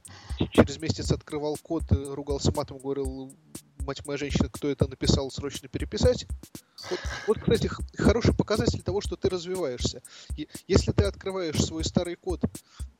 Через 0.52 0.78
месяц 0.78 1.12
открывал 1.12 1.56
код, 1.62 1.84
э, 1.90 2.14
ругался 2.14 2.52
матом, 2.52 2.78
говорил, 2.78 3.32
мать 3.80 4.04
моя 4.06 4.18
женщина, 4.18 4.48
кто 4.48 4.68
это 4.68 4.88
написал, 4.88 5.30
срочно 5.30 5.68
переписать. 5.68 6.26
Вот, 6.90 7.00
вот, 7.28 7.38
кстати, 7.38 7.70
хороший 7.96 8.34
показатель 8.34 8.82
того, 8.82 9.00
что 9.00 9.16
ты 9.16 9.28
развиваешься. 9.28 10.02
Е- 10.36 10.48
Если 10.66 10.92
ты 10.92 11.04
открываешь 11.04 11.64
свой 11.64 11.84
старый 11.84 12.16
код, 12.16 12.42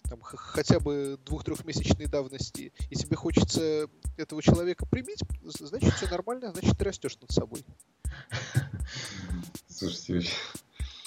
там, 0.09 0.21
хотя 0.23 0.81
бы 0.81 1.19
двух-трехмесячной 1.25 2.07
давности, 2.07 2.73
и 2.91 2.95
тебе 2.97 3.17
хочется 3.17 3.89
этого 4.17 4.43
человека 4.43 4.87
прибить, 4.87 5.21
з- 5.43 5.67
значит, 5.67 5.95
все 5.95 6.09
нормально, 6.09 6.53
значит, 6.53 6.79
ты 6.79 6.85
растешь 6.85 7.19
над 7.21 7.31
собой. 7.31 7.65
Слушайте, 9.69 10.29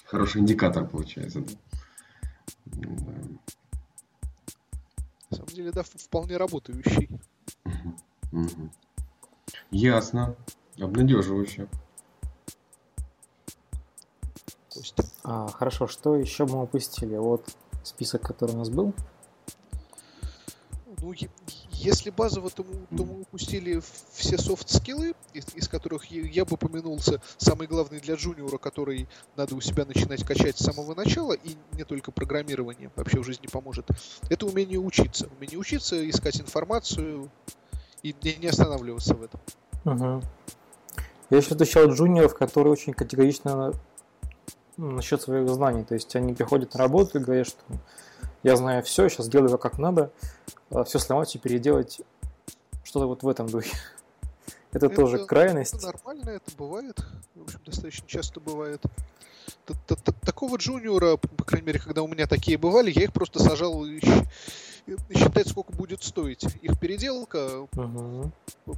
хороший 0.05 0.41
индикатор 0.41 0.87
получается. 0.87 1.41
Да? 1.41 1.51
Да. 2.65 3.13
На 5.31 5.37
самом 5.37 5.49
деле, 5.53 5.71
да, 5.71 5.83
вполне 5.83 6.37
работающий. 6.37 7.09
Ясно. 9.71 10.35
Обнадеживающе. 10.79 11.67
Костя. 14.69 15.03
а, 15.23 15.47
хорошо, 15.47 15.87
что 15.87 16.15
еще 16.15 16.45
мы 16.45 16.63
упустили? 16.63 17.15
Вот 17.17 17.55
список, 17.89 18.21
который 18.21 18.55
у 18.55 18.57
нас 18.59 18.69
был. 18.69 18.93
Ну, 21.01 21.13
если 21.71 22.09
базово, 22.09 22.49
то 22.49 22.65
мы, 22.65 22.97
то 22.97 23.05
мы 23.05 23.21
упустили 23.21 23.81
все 24.13 24.37
софт-скиллы, 24.37 25.13
из, 25.33 25.45
из 25.55 25.69
которых 25.69 26.05
я, 26.05 26.43
бы 26.43 26.57
помянулся 26.57 27.21
самый 27.37 27.67
главный 27.67 28.01
для 28.01 28.15
джуниора, 28.15 28.57
который 28.57 29.07
надо 29.37 29.55
у 29.55 29.61
себя 29.61 29.85
начинать 29.85 30.25
качать 30.25 30.57
с 30.57 30.65
самого 30.65 30.93
начала, 30.93 31.33
и 31.33 31.55
не 31.73 31.85
только 31.85 32.11
программирование 32.11 32.91
вообще 32.97 33.19
в 33.19 33.23
жизни 33.23 33.47
поможет. 33.47 33.87
Это 34.29 34.45
умение 34.45 34.77
учиться. 34.77 35.29
Умение 35.37 35.57
учиться, 35.57 36.09
искать 36.09 36.41
информацию 36.41 37.29
и 38.03 38.13
не, 38.23 38.35
не 38.35 38.47
останавливаться 38.47 39.15
в 39.15 39.23
этом. 39.23 39.39
Угу. 39.85 40.23
Я 41.29 41.37
еще 41.37 41.51
встречал 41.51 41.87
джуниоров, 41.87 42.35
которые 42.35 42.73
очень 42.73 42.93
категорично 42.93 43.73
ну, 44.79 44.91
насчет 44.91 45.21
своих 45.21 45.47
знаний. 45.49 45.83
То 45.83 45.93
есть 45.93 46.15
они 46.15 46.33
приходят 46.33 46.73
на 46.73 46.79
работу 46.79 47.19
и 47.19 47.21
говорят, 47.21 47.47
что 47.47 47.59
я 48.43 48.55
знаю 48.55 48.81
все, 48.83 49.09
сейчас 49.09 49.27
делаю 49.27 49.57
как 49.57 49.77
надо, 49.77 50.11
все 50.85 50.99
сломать 50.99 51.35
и 51.35 51.37
переделать 51.37 51.99
что-то 52.83 53.07
вот 53.07 53.21
в 53.23 53.27
этом 53.27 53.47
духе. 53.47 53.75
Это, 54.71 54.85
это 54.85 54.95
тоже 54.95 55.25
крайность. 55.25 55.73
Это 55.73 55.87
нормально, 55.87 56.29
это 56.29 56.51
бывает. 56.57 56.97
В 57.35 57.43
общем, 57.43 57.59
достаточно 57.65 58.07
часто 58.07 58.39
бывает. 58.39 58.81
Такого 60.21 60.55
джуниора, 60.55 61.17
по 61.17 61.43
крайней 61.43 61.67
мере, 61.67 61.79
когда 61.79 62.01
у 62.01 62.07
меня 62.07 62.25
такие 62.25 62.57
бывали, 62.57 62.91
я 62.95 63.03
их 63.03 63.11
просто 63.11 63.39
сажал 63.39 63.85
считать, 65.13 65.49
сколько 65.49 65.73
будет 65.73 66.03
стоить 66.03 66.45
их 66.61 66.79
переделка 66.79 67.59
угу. 67.59 68.31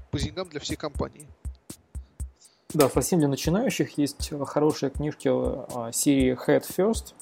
по 0.09 0.19
деньгам 0.19 0.49
для 0.49 0.59
всей 0.59 0.77
компании. 0.77 1.29
Да, 2.73 2.89
совсем 2.89 3.19
для 3.19 3.27
начинающих 3.27 3.97
есть 3.97 4.31
хорошие 4.45 4.89
книжки 4.89 5.29
а, 5.29 5.91
серии 5.91 6.37
Head 6.47 6.63
First. 6.67 7.13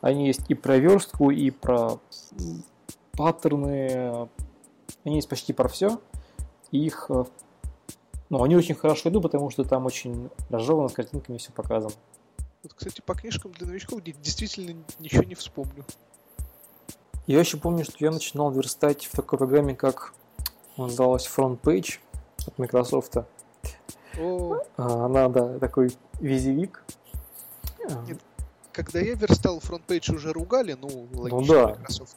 Они 0.00 0.26
есть 0.26 0.42
и 0.48 0.54
про 0.54 0.78
верстку, 0.78 1.30
и 1.30 1.50
про 1.50 2.00
паттерны. 3.12 4.28
Они 5.04 5.16
есть 5.16 5.28
почти 5.28 5.52
про 5.52 5.68
все. 5.68 6.00
Их 6.72 7.06
э, 7.08 7.24
ну, 8.30 8.44
они 8.44 8.56
очень 8.56 8.76
хорошо 8.76 9.08
идут, 9.08 9.24
потому 9.24 9.50
что 9.50 9.64
там 9.64 9.86
очень 9.86 10.30
разжевано, 10.48 10.88
с 10.88 10.92
картинками 10.92 11.38
все 11.38 11.50
показано. 11.50 11.92
Вот, 12.62 12.74
кстати, 12.74 13.00
по 13.00 13.14
книжкам 13.14 13.50
для 13.52 13.66
новичков 13.66 14.02
действительно 14.02 14.84
ничего 15.00 15.24
не 15.24 15.34
вспомню. 15.34 15.84
Я 17.26 17.40
еще 17.40 17.56
помню, 17.56 17.84
что 17.84 17.96
я 17.98 18.12
начинал 18.12 18.52
верстать 18.52 19.06
в 19.06 19.16
такой 19.16 19.38
программе, 19.38 19.74
как 19.74 20.14
называлась 20.76 21.28
Front 21.28 21.60
Page 21.60 21.98
от 22.46 22.58
Microsoft. 22.58 23.16
О. 24.20 24.58
А, 24.76 25.06
она, 25.06 25.28
да, 25.28 25.58
такой 25.58 25.90
WYSIWYG. 26.20 26.84
Нет, 28.06 28.20
когда 28.72 29.00
я 29.00 29.14
верстал 29.14 29.60
FrontPage 29.60 30.12
уже 30.12 30.32
ругали, 30.32 30.76
ну, 30.80 31.08
логично, 31.12 31.40
ну, 31.40 31.46
да. 31.46 31.66
Microsoft. 31.68 32.16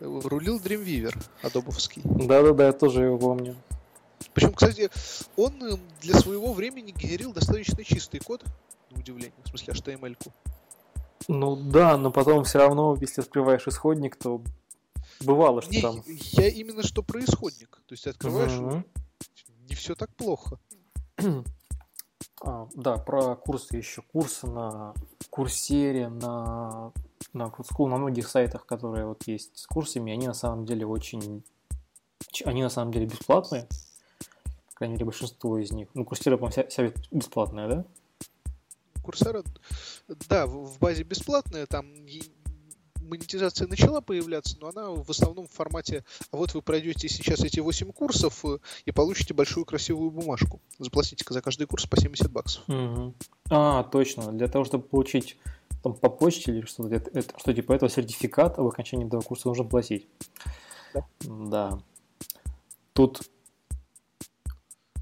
Рулил 0.00 0.58
Dreamweaver, 0.58 1.16
адобовский. 1.42 2.02
Да-да-да, 2.04 2.66
я 2.66 2.72
тоже 2.72 3.04
его 3.04 3.18
помню. 3.18 3.56
Причем, 4.34 4.52
кстати, 4.52 4.90
он 5.36 5.52
э, 5.62 5.76
для 6.00 6.14
своего 6.14 6.52
времени 6.52 6.92
генерил 6.92 7.32
достаточно 7.32 7.84
чистый 7.84 8.20
код, 8.20 8.44
на 8.90 9.00
удивление, 9.00 9.34
в 9.44 9.48
смысле 9.48 9.74
HTML-ку. 9.74 10.32
Ну 11.28 11.56
да, 11.56 11.96
но 11.96 12.10
потом 12.10 12.44
все 12.44 12.58
равно, 12.58 12.96
если 13.00 13.20
открываешь 13.20 13.66
исходник, 13.66 14.16
то 14.16 14.42
бывало, 15.20 15.62
что 15.62 15.70
не, 15.70 15.80
там... 15.80 16.02
Я 16.06 16.48
именно 16.48 16.82
что 16.82 17.02
про 17.02 17.20
исходник. 17.20 17.80
То 17.86 17.92
есть 17.92 18.06
открываешь, 18.06 18.52
uh-huh. 18.52 18.84
не 19.68 19.74
все 19.74 19.94
так 19.94 20.14
плохо. 20.14 20.58
А, 22.40 22.68
да, 22.74 22.96
про 22.98 23.36
курсы 23.36 23.76
еще. 23.76 24.02
Курсы 24.02 24.46
на 24.46 24.94
курсере, 25.30 26.08
на, 26.08 26.92
на 27.32 27.44
School, 27.44 27.88
на 27.88 27.96
многих 27.96 28.28
сайтах, 28.28 28.66
которые 28.66 29.06
вот 29.06 29.26
есть 29.26 29.58
с 29.58 29.66
курсами, 29.66 30.12
они 30.12 30.26
на 30.26 30.34
самом 30.34 30.64
деле 30.64 30.86
очень... 30.86 31.44
Они 32.44 32.62
на 32.62 32.70
самом 32.70 32.92
деле 32.92 33.06
бесплатные 33.06 33.68
крайней 34.82 34.94
мере, 34.94 35.04
большинство 35.04 35.58
из 35.58 35.70
них. 35.70 35.86
Ну, 35.94 36.04
Курсера, 36.04 36.36
по-моему, 36.36 36.68
вся, 36.68 36.92
бесплатная, 37.12 37.68
да? 37.68 37.84
Курсера, 39.04 39.44
да, 40.28 40.48
в 40.48 40.76
базе 40.80 41.04
бесплатная, 41.04 41.66
там 41.66 41.86
монетизация 43.12 43.68
начала 43.68 44.00
появляться, 44.00 44.56
но 44.58 44.68
она 44.68 44.88
в 44.90 45.10
основном 45.10 45.46
в 45.46 45.52
формате, 45.52 46.02
а 46.30 46.38
вот 46.38 46.54
вы 46.54 46.62
пройдете 46.62 47.08
сейчас 47.10 47.40
эти 47.40 47.60
8 47.60 47.92
курсов 47.92 48.42
э, 48.46 48.58
и 48.86 48.90
получите 48.90 49.34
большую 49.34 49.66
красивую 49.66 50.10
бумажку. 50.10 50.60
Заплатите 50.78 51.22
за 51.28 51.42
каждый 51.42 51.66
курс 51.66 51.86
по 51.86 52.00
70 52.00 52.30
баксов. 52.30 52.66
Угу. 52.68 53.14
А, 53.50 53.84
точно. 53.84 54.32
Для 54.32 54.48
того, 54.48 54.64
чтобы 54.64 54.84
получить 54.84 55.36
там, 55.82 55.92
по 55.92 56.08
почте 56.08 56.52
или 56.52 56.64
что-то, 56.64 56.94
это, 56.94 57.38
что 57.38 57.52
типа 57.52 57.74
этого 57.74 57.90
сертификат 57.90 58.58
об 58.58 58.66
окончании 58.66 59.06
этого 59.06 59.20
курса 59.20 59.48
нужно 59.48 59.64
платить. 59.64 60.08
Да. 60.94 61.06
да. 61.20 61.78
Тут 62.94 63.20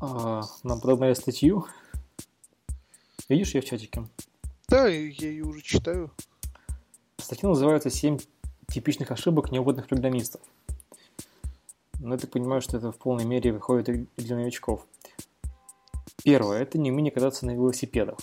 а, 0.00 0.43
нам 0.64 0.81
подогнали 0.81 1.14
статью. 1.14 1.64
Видишь 3.28 3.54
ее 3.54 3.61
в 3.61 3.67
чатике? 3.67 4.04
Да, 4.69 4.89
я 4.89 4.99
ее 4.99 5.45
уже 5.45 5.63
читаю. 5.63 6.11
Статья 7.21 7.49
называется 7.49 7.89
«7 7.89 8.23
типичных 8.69 9.11
ошибок 9.11 9.52
неопытных 9.52 9.89
программистов». 9.89 10.41
Но 11.99 12.15
я 12.15 12.19
так 12.19 12.30
понимаю, 12.30 12.63
что 12.63 12.78
это 12.78 12.93
в 12.93 12.97
полной 12.97 13.25
мере 13.25 13.52
выходит 13.52 13.89
и 13.89 14.09
для 14.17 14.37
новичков. 14.37 14.87
Первое– 16.25 16.59
это 16.63 16.78
не 16.78 16.91
умение 16.91 17.13
кататься 17.13 17.47
на 17.47 17.52
велосипедах 17.52 18.19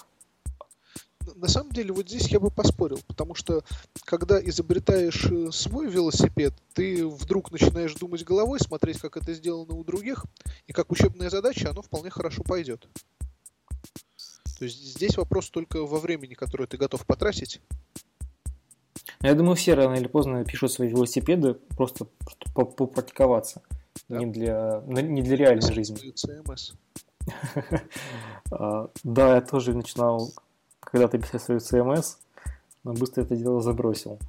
на 1.35 1.47
самом 1.47 1.71
деле 1.71 1.93
вот 1.93 2.09
здесь 2.09 2.27
я 2.29 2.39
бы 2.39 2.49
поспорил, 2.49 2.99
потому 3.07 3.35
что 3.35 3.63
когда 4.05 4.41
изобретаешь 4.43 5.25
э, 5.25 5.51
свой 5.51 5.87
велосипед, 5.89 6.53
ты 6.73 7.07
вдруг 7.07 7.51
начинаешь 7.51 7.93
думать 7.95 8.23
головой, 8.23 8.59
смотреть, 8.59 8.99
как 8.99 9.17
это 9.17 9.33
сделано 9.33 9.73
у 9.73 9.83
других, 9.83 10.25
и 10.65 10.73
как 10.73 10.91
учебная 10.91 11.29
задача 11.29 11.69
оно 11.69 11.81
вполне 11.81 12.09
хорошо 12.09 12.43
пойдет. 12.43 12.87
То 14.57 14.65
есть 14.65 14.95
здесь 14.95 15.17
вопрос 15.17 15.49
только 15.49 15.85
во 15.85 15.99
времени, 15.99 16.33
которое 16.33 16.65
ты 16.65 16.77
готов 16.77 17.05
потратить. 17.05 17.61
Я 19.21 19.33
думаю, 19.33 19.55
все 19.55 19.73
рано 19.73 19.95
или 19.95 20.07
поздно 20.07 20.43
пишут 20.45 20.71
свои 20.71 20.89
велосипеды 20.89 21.55
просто 21.75 22.07
попрактиковаться. 22.53 23.61
Да. 24.09 24.19
Не, 24.19 24.27
для, 24.27 24.83
не 24.85 25.21
для 25.21 25.35
реальной 25.35 25.73
жизни. 25.73 26.13
CMS. 26.13 26.73
А, 28.49 28.89
да, 29.03 29.35
я 29.35 29.41
тоже 29.41 29.73
начинал 29.73 30.31
когда 30.91 31.07
ты 31.07 31.19
писал 31.19 31.39
свою 31.39 31.59
CMS, 31.59 32.17
но 32.83 32.93
быстро 32.93 33.23
это 33.23 33.35
дело 33.35 33.61
забросил. 33.61 34.19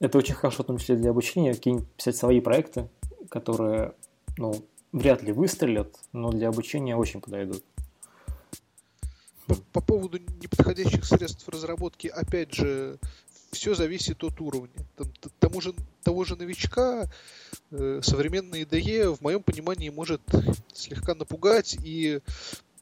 Это 0.00 0.18
очень 0.18 0.34
хорошо, 0.34 0.62
в 0.62 0.66
том 0.66 0.78
числе 0.78 0.96
для 0.96 1.10
обучения, 1.10 1.54
какие-нибудь 1.54 1.88
писать 1.92 2.16
свои 2.16 2.40
проекты, 2.40 2.88
которые, 3.28 3.92
ну, 4.38 4.64
вряд 4.92 5.22
ли 5.22 5.32
выстрелят, 5.32 5.94
но 6.12 6.30
для 6.30 6.48
обучения 6.48 6.96
очень 6.96 7.20
подойдут. 7.20 7.62
По, 9.46 9.54
по 9.72 9.80
поводу 9.82 10.18
неподходящих 10.18 11.04
средств 11.04 11.46
разработки, 11.48 12.06
опять 12.06 12.54
же, 12.54 12.98
все 13.54 13.74
зависит 13.74 14.22
от 14.22 14.40
уровня. 14.40 14.86
Там, 14.96 15.12
тому 15.38 15.60
же, 15.60 15.74
того 16.02 16.24
же 16.24 16.36
новичка 16.36 17.10
э, 17.70 18.00
современная 18.02 18.64
IDE 18.64 19.14
в 19.14 19.20
моем 19.22 19.42
понимании 19.42 19.88
может 19.88 20.20
слегка 20.72 21.14
напугать 21.14 21.76
и 21.82 22.20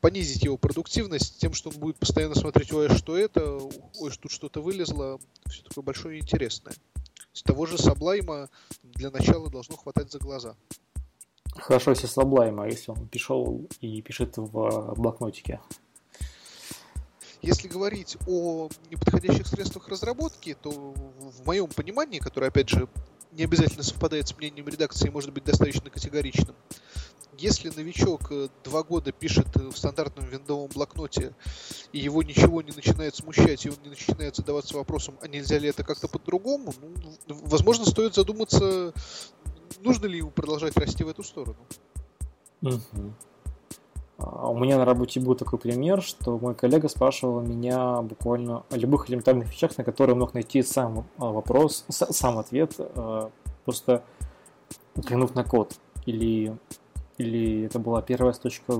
понизить 0.01 0.43
его 0.43 0.57
продуктивность 0.57 1.39
тем, 1.39 1.55
что 1.55 1.71
он 1.71 1.77
будет 1.77 1.97
постоянно 1.97 2.35
смотреть, 2.35 2.73
ой, 2.73 2.89
а 2.89 2.97
что 2.97 3.17
это, 3.17 3.59
ой, 3.99 4.11
тут 4.21 4.33
что-то 4.33 4.61
вылезло, 4.61 5.21
все 5.49 5.63
такое 5.63 5.85
большое 5.85 6.19
и 6.19 6.21
интересное. 6.21 6.75
С 7.33 7.43
того 7.43 7.67
же 7.67 7.79
Саблайма 7.79 8.51
для 8.83 9.11
начала 9.11 9.49
должно 9.49 9.77
хватать 9.77 10.11
за 10.11 10.19
глаза. 10.19 10.57
Хорошо, 11.55 11.91
если 11.91 12.07
Саблайма, 12.07 12.65
а 12.65 12.67
если 12.67 12.91
он 12.91 13.07
пришел 13.09 13.69
и 13.81 14.03
пишет 14.03 14.37
в 14.37 14.95
блокнотике. 14.97 15.61
Если 17.43 17.67
говорить 17.67 18.17
о 18.29 18.69
неподходящих 18.89 19.49
средствах 19.49 19.89
разработки, 19.89 20.57
то 20.61 20.71
в 20.71 21.45
моем 21.45 21.69
понимании, 21.69 22.21
которое, 22.21 22.47
опять 22.47 22.69
же, 22.69 22.89
не 23.33 23.45
обязательно 23.45 23.83
совпадает 23.83 24.29
с 24.29 24.37
мнением 24.37 24.69
редакции, 24.69 25.09
может 25.09 25.33
быть 25.33 25.45
достаточно 25.45 25.91
категоричным, 25.91 26.55
если 27.39 27.71
новичок 27.71 28.31
э, 28.31 28.49
два 28.63 28.83
года 28.85 29.11
пишет 29.11 29.49
э, 29.57 29.69
в 29.69 29.77
стандартном 29.77 30.27
виндовом 30.27 30.71
блокноте, 30.73 31.35
и 31.93 31.99
его 31.99 32.23
ничего 32.23 32.63
не 32.63 32.71
начинает 32.73 33.17
смущать, 33.17 33.67
и 33.67 33.71
он 33.71 33.77
не 33.83 33.89
начинает 33.89 34.37
задаваться 34.37 34.77
вопросом, 34.77 35.19
а 35.23 35.29
нельзя 35.29 35.59
ли 35.59 35.69
это 35.69 35.83
как-то 35.83 36.09
по-другому, 36.09 36.73
ну, 37.27 37.41
возможно, 37.43 37.87
стоит 37.87 38.15
задуматься, 38.15 38.93
нужно 39.81 40.07
ли 40.07 40.19
ему 40.19 40.31
продолжать 40.31 40.77
расти 40.77 41.03
в 41.03 41.09
эту 41.09 41.25
сторону. 41.25 41.67
Угу. 42.61 43.15
У 44.19 44.59
меня 44.59 44.79
на 44.79 44.85
работе 44.85 45.21
был 45.21 45.35
такой 45.35 45.59
пример, 45.59 46.01
что 46.03 46.39
мой 46.39 46.55
коллега 46.55 46.89
спрашивал 46.89 47.41
меня 47.41 48.03
буквально 48.03 48.65
о 48.71 48.77
любых 48.77 49.09
элементарных 49.09 49.51
вещах, 49.51 49.77
на 49.79 49.85
которые 49.85 50.15
мог 50.15 50.35
найти 50.35 50.63
сам 50.63 51.07
а, 51.19 51.33
вопрос, 51.33 51.85
сам 51.89 52.39
ответ, 52.39 52.75
а, 52.79 53.31
просто 53.65 54.05
взглянув 54.95 55.35
на 55.35 55.45
код. 55.45 55.75
Или 56.07 56.57
или 57.19 57.65
это 57.65 57.79
была 57.79 58.03
первая 58.03 58.33
точка 58.33 58.75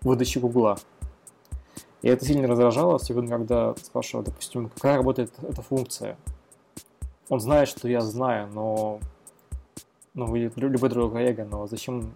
выдачи 0.00 0.38
Гугла. 0.38 0.78
И 2.00 2.08
это 2.08 2.24
сильно 2.24 2.46
раздражало, 2.46 2.94
особенно 2.94 3.28
когда 3.28 3.74
спрашивал, 3.76 4.24
допустим, 4.24 4.70
как 4.80 4.96
работает 4.96 5.32
эта 5.42 5.62
функция. 5.62 6.16
Он 7.28 7.40
знает, 7.40 7.68
что 7.68 7.88
я 7.88 8.00
знаю, 8.00 8.48
но 8.48 9.00
ну, 10.14 10.34
любой 10.34 10.90
другой 10.90 11.10
коллега, 11.10 11.44
но 11.44 11.66
зачем 11.66 12.14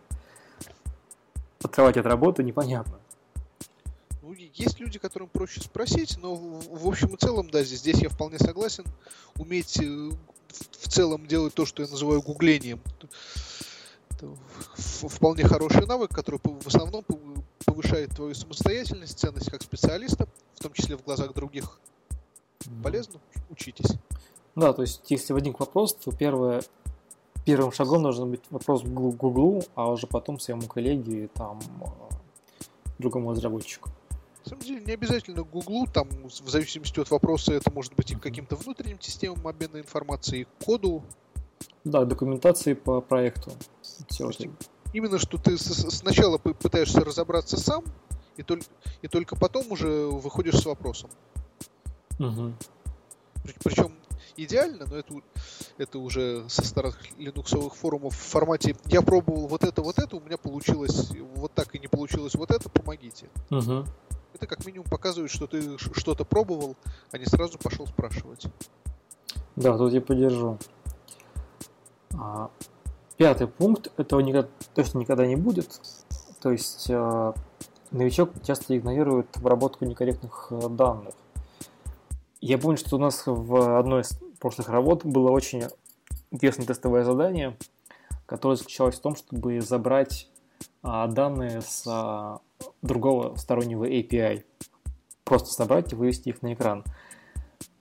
открывать 1.64 1.96
эту 1.96 2.08
работу, 2.08 2.42
непонятно. 2.42 2.98
Ну, 4.22 4.32
есть 4.32 4.80
люди, 4.80 4.98
которым 4.98 5.28
проще 5.28 5.60
спросить, 5.60 6.18
но 6.18 6.34
в, 6.34 6.86
общем 6.86 7.08
и 7.08 7.16
целом, 7.16 7.50
да, 7.50 7.62
здесь, 7.62 7.80
здесь 7.80 8.00
я 8.00 8.08
вполне 8.08 8.38
согласен. 8.38 8.84
Уметь 9.36 9.78
э, 9.80 9.84
в 9.84 10.88
целом 10.88 11.26
делать 11.26 11.54
то, 11.54 11.66
что 11.66 11.82
я 11.82 11.88
называю 11.88 12.22
гуглением 12.22 12.80
вполне 14.76 15.44
хороший 15.44 15.86
навык, 15.86 16.10
который 16.10 16.40
в 16.42 16.66
основном 16.66 17.04
повышает 17.64 18.10
твою 18.10 18.34
самостоятельность, 18.34 19.18
ценность 19.18 19.50
как 19.50 19.62
специалиста, 19.62 20.28
в 20.54 20.62
том 20.62 20.72
числе 20.72 20.96
в 20.96 21.04
глазах 21.04 21.34
других. 21.34 21.78
Полезно, 22.82 23.20
учитесь. 23.50 23.96
Да, 24.54 24.72
то 24.72 24.82
есть 24.82 25.02
если 25.08 25.32
возник 25.32 25.58
вопрос, 25.58 25.94
то 25.94 26.12
первое, 26.12 26.62
первым 27.44 27.72
шагом 27.72 28.02
должен 28.02 28.30
быть 28.30 28.42
вопрос 28.50 28.82
к 28.82 28.86
Гуглу, 28.86 29.62
а 29.74 29.90
уже 29.90 30.06
потом 30.06 30.38
своему 30.38 30.62
коллеге, 30.62 31.28
там, 31.34 31.60
э, 31.80 32.14
другому 32.98 33.32
разработчику. 33.32 33.90
На 34.44 34.50
самом 34.50 34.62
деле 34.62 34.84
не 34.84 34.92
обязательно 34.92 35.42
Гуглу, 35.42 35.86
там 35.86 36.08
в 36.24 36.48
зависимости 36.48 36.98
от 37.00 37.10
вопроса 37.10 37.52
это 37.54 37.72
может 37.72 37.94
быть 37.94 38.10
и 38.10 38.16
каким-то 38.16 38.56
внутренним 38.56 39.00
системам 39.00 39.46
обмена 39.46 39.78
информацией, 39.78 40.46
коду. 40.64 41.02
Да, 41.84 42.04
документации 42.04 42.74
по 42.74 43.00
проекту. 43.00 43.52
Все 44.08 44.30
Именно 44.92 45.18
что 45.18 45.38
ты 45.38 45.56
сначала 45.56 46.38
пытаешься 46.38 47.00
разобраться 47.00 47.56
сам, 47.56 47.84
и, 48.36 48.42
только, 48.42 48.66
и 49.00 49.08
только 49.08 49.36
потом 49.36 49.70
уже 49.70 50.06
выходишь 50.06 50.60
с 50.60 50.66
вопросом. 50.66 51.10
Угу. 52.18 52.52
Причем 53.64 53.92
идеально, 54.36 54.86
но 54.88 54.96
это, 54.96 55.14
это 55.78 55.98
уже 55.98 56.48
со 56.48 56.64
старых 56.64 56.98
линуксовых 57.18 57.74
форумов 57.74 58.14
в 58.14 58.18
формате 58.18 58.76
«я 58.86 59.02
пробовал 59.02 59.46
вот 59.46 59.64
это, 59.64 59.82
вот 59.82 59.98
это, 59.98 60.16
у 60.16 60.20
меня 60.20 60.38
получилось 60.38 61.10
вот 61.34 61.52
так 61.52 61.74
и 61.74 61.78
не 61.78 61.88
получилось 61.88 62.34
вот 62.34 62.50
это, 62.50 62.68
помогите». 62.68 63.28
Угу. 63.50 63.84
Это 64.34 64.46
как 64.46 64.64
минимум 64.66 64.86
показывает, 64.88 65.30
что 65.30 65.46
ты 65.46 65.78
что-то 65.78 66.24
пробовал, 66.24 66.76
а 67.10 67.18
не 67.18 67.26
сразу 67.26 67.58
пошел 67.58 67.86
спрашивать. 67.86 68.46
Да, 69.56 69.76
тут 69.76 69.92
я 69.92 70.00
поддержу. 70.00 70.58
А, 72.18 72.50
пятый 73.16 73.46
пункт, 73.46 73.92
этого 73.98 74.20
никогда, 74.20 74.48
точно 74.74 74.98
никогда 74.98 75.26
не 75.26 75.36
будет. 75.36 75.80
То 76.40 76.50
есть 76.50 76.88
а, 76.90 77.34
новичок 77.92 78.30
часто 78.42 78.76
игнорирует 78.76 79.36
обработку 79.36 79.84
некорректных 79.84 80.48
э, 80.50 80.68
данных. 80.68 81.14
Я 82.42 82.58
помню, 82.58 82.76
что 82.76 82.96
у 82.96 82.98
нас 82.98 83.22
в 83.24 83.78
одной 83.78 84.00
из 84.00 84.18
прошлых 84.40 84.68
работ 84.68 85.06
было 85.06 85.30
очень 85.30 85.62
интересное 86.32 86.66
тестовое 86.66 87.04
задание, 87.04 87.56
которое 88.26 88.56
заключалось 88.56 88.96
в 88.96 89.00
том, 89.00 89.14
чтобы 89.14 89.60
забрать 89.60 90.28
а, 90.82 91.06
данные 91.06 91.60
с 91.60 91.84
а, 91.86 92.40
другого 92.82 93.36
стороннего 93.36 93.88
API. 93.88 94.42
Просто 95.22 95.52
собрать 95.52 95.92
и 95.92 95.94
вывести 95.94 96.30
их 96.30 96.42
на 96.42 96.52
экран. 96.52 96.82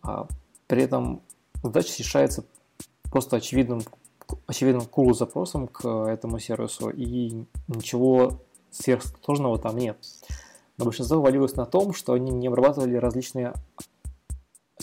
А, 0.03 0.27
при 0.67 0.83
этом 0.83 1.23
задача 1.63 1.95
решается 1.97 2.45
просто 3.09 3.37
очевидным, 3.37 3.81
очевидным 4.45 4.83
cool 4.83 5.15
запросом 5.15 5.69
к 5.69 5.87
этому 6.05 6.37
сервису, 6.37 6.91
и 6.91 7.45
ничего 7.67 8.43
сверхсложного 8.69 9.57
там 9.57 9.75
нет. 9.75 9.97
Но 10.77 10.85
большинство 10.85 11.19
валилось 11.19 11.55
на 11.55 11.65
том, 11.65 11.95
что 11.95 12.13
они 12.13 12.29
не 12.31 12.45
обрабатывали 12.45 12.95
различные 12.97 13.53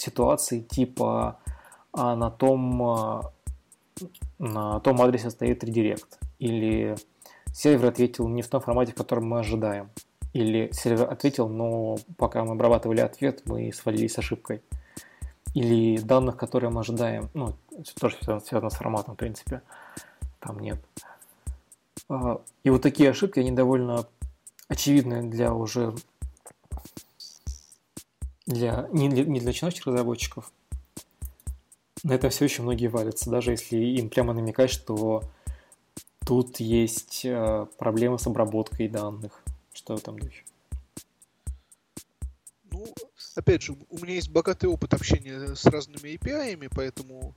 ситуации 0.08 0.60
типа 0.60 1.38
а 1.92 2.16
на 2.16 2.30
том, 2.30 2.82
а, 2.82 3.32
на 4.38 4.80
том 4.80 5.00
адресе 5.02 5.30
стоит 5.30 5.64
редирект, 5.64 6.18
или 6.38 6.96
сервер 7.52 7.86
ответил 7.86 8.28
не 8.28 8.42
в 8.42 8.48
том 8.48 8.60
формате, 8.60 8.92
в 8.92 8.96
котором 8.96 9.28
мы 9.28 9.40
ожидаем, 9.40 9.90
или 10.32 10.70
сервер 10.72 11.10
ответил, 11.10 11.48
но 11.48 11.96
пока 12.16 12.44
мы 12.44 12.52
обрабатывали 12.52 13.00
ответ, 13.00 13.42
мы 13.46 13.72
свалились 13.72 14.12
с 14.12 14.18
ошибкой, 14.18 14.62
или 15.54 15.98
данных, 15.98 16.36
которые 16.36 16.70
мы 16.70 16.80
ожидаем, 16.80 17.30
ну, 17.34 17.54
тоже 17.98 18.16
связано 18.22 18.70
с 18.70 18.74
форматом, 18.74 19.14
в 19.14 19.18
принципе, 19.18 19.62
там 20.38 20.60
нет. 20.60 20.78
А, 22.08 22.40
и 22.62 22.70
вот 22.70 22.82
такие 22.82 23.10
ошибки, 23.10 23.40
они 23.40 23.52
довольно 23.52 24.06
очевидны 24.68 25.22
для 25.22 25.54
уже 25.54 25.94
для, 28.48 28.88
не, 28.92 29.08
для, 29.08 29.24
не 29.24 29.40
для 29.40 29.48
начинающих 29.48 29.86
разработчиков. 29.86 30.50
На 32.02 32.14
этом 32.14 32.30
все 32.30 32.44
еще 32.44 32.62
многие 32.62 32.86
валятся, 32.86 33.30
даже 33.30 33.50
если 33.50 33.76
им 33.76 34.08
прямо 34.08 34.32
намекать, 34.32 34.70
что 34.70 35.22
тут 36.26 36.58
есть 36.58 37.24
э, 37.24 37.66
проблемы 37.76 38.18
с 38.18 38.26
обработкой 38.26 38.88
данных. 38.88 39.42
Что 39.72 39.96
в 39.96 40.00
этом 40.00 40.18
духе. 40.18 40.44
Ну, 42.70 42.86
опять 43.36 43.62
же, 43.62 43.76
у 43.90 43.98
меня 43.98 44.14
есть 44.14 44.30
богатый 44.30 44.66
опыт 44.66 44.94
общения 44.94 45.54
с 45.54 45.64
разными 45.66 46.16
API, 46.16 46.70
поэтому 46.74 47.34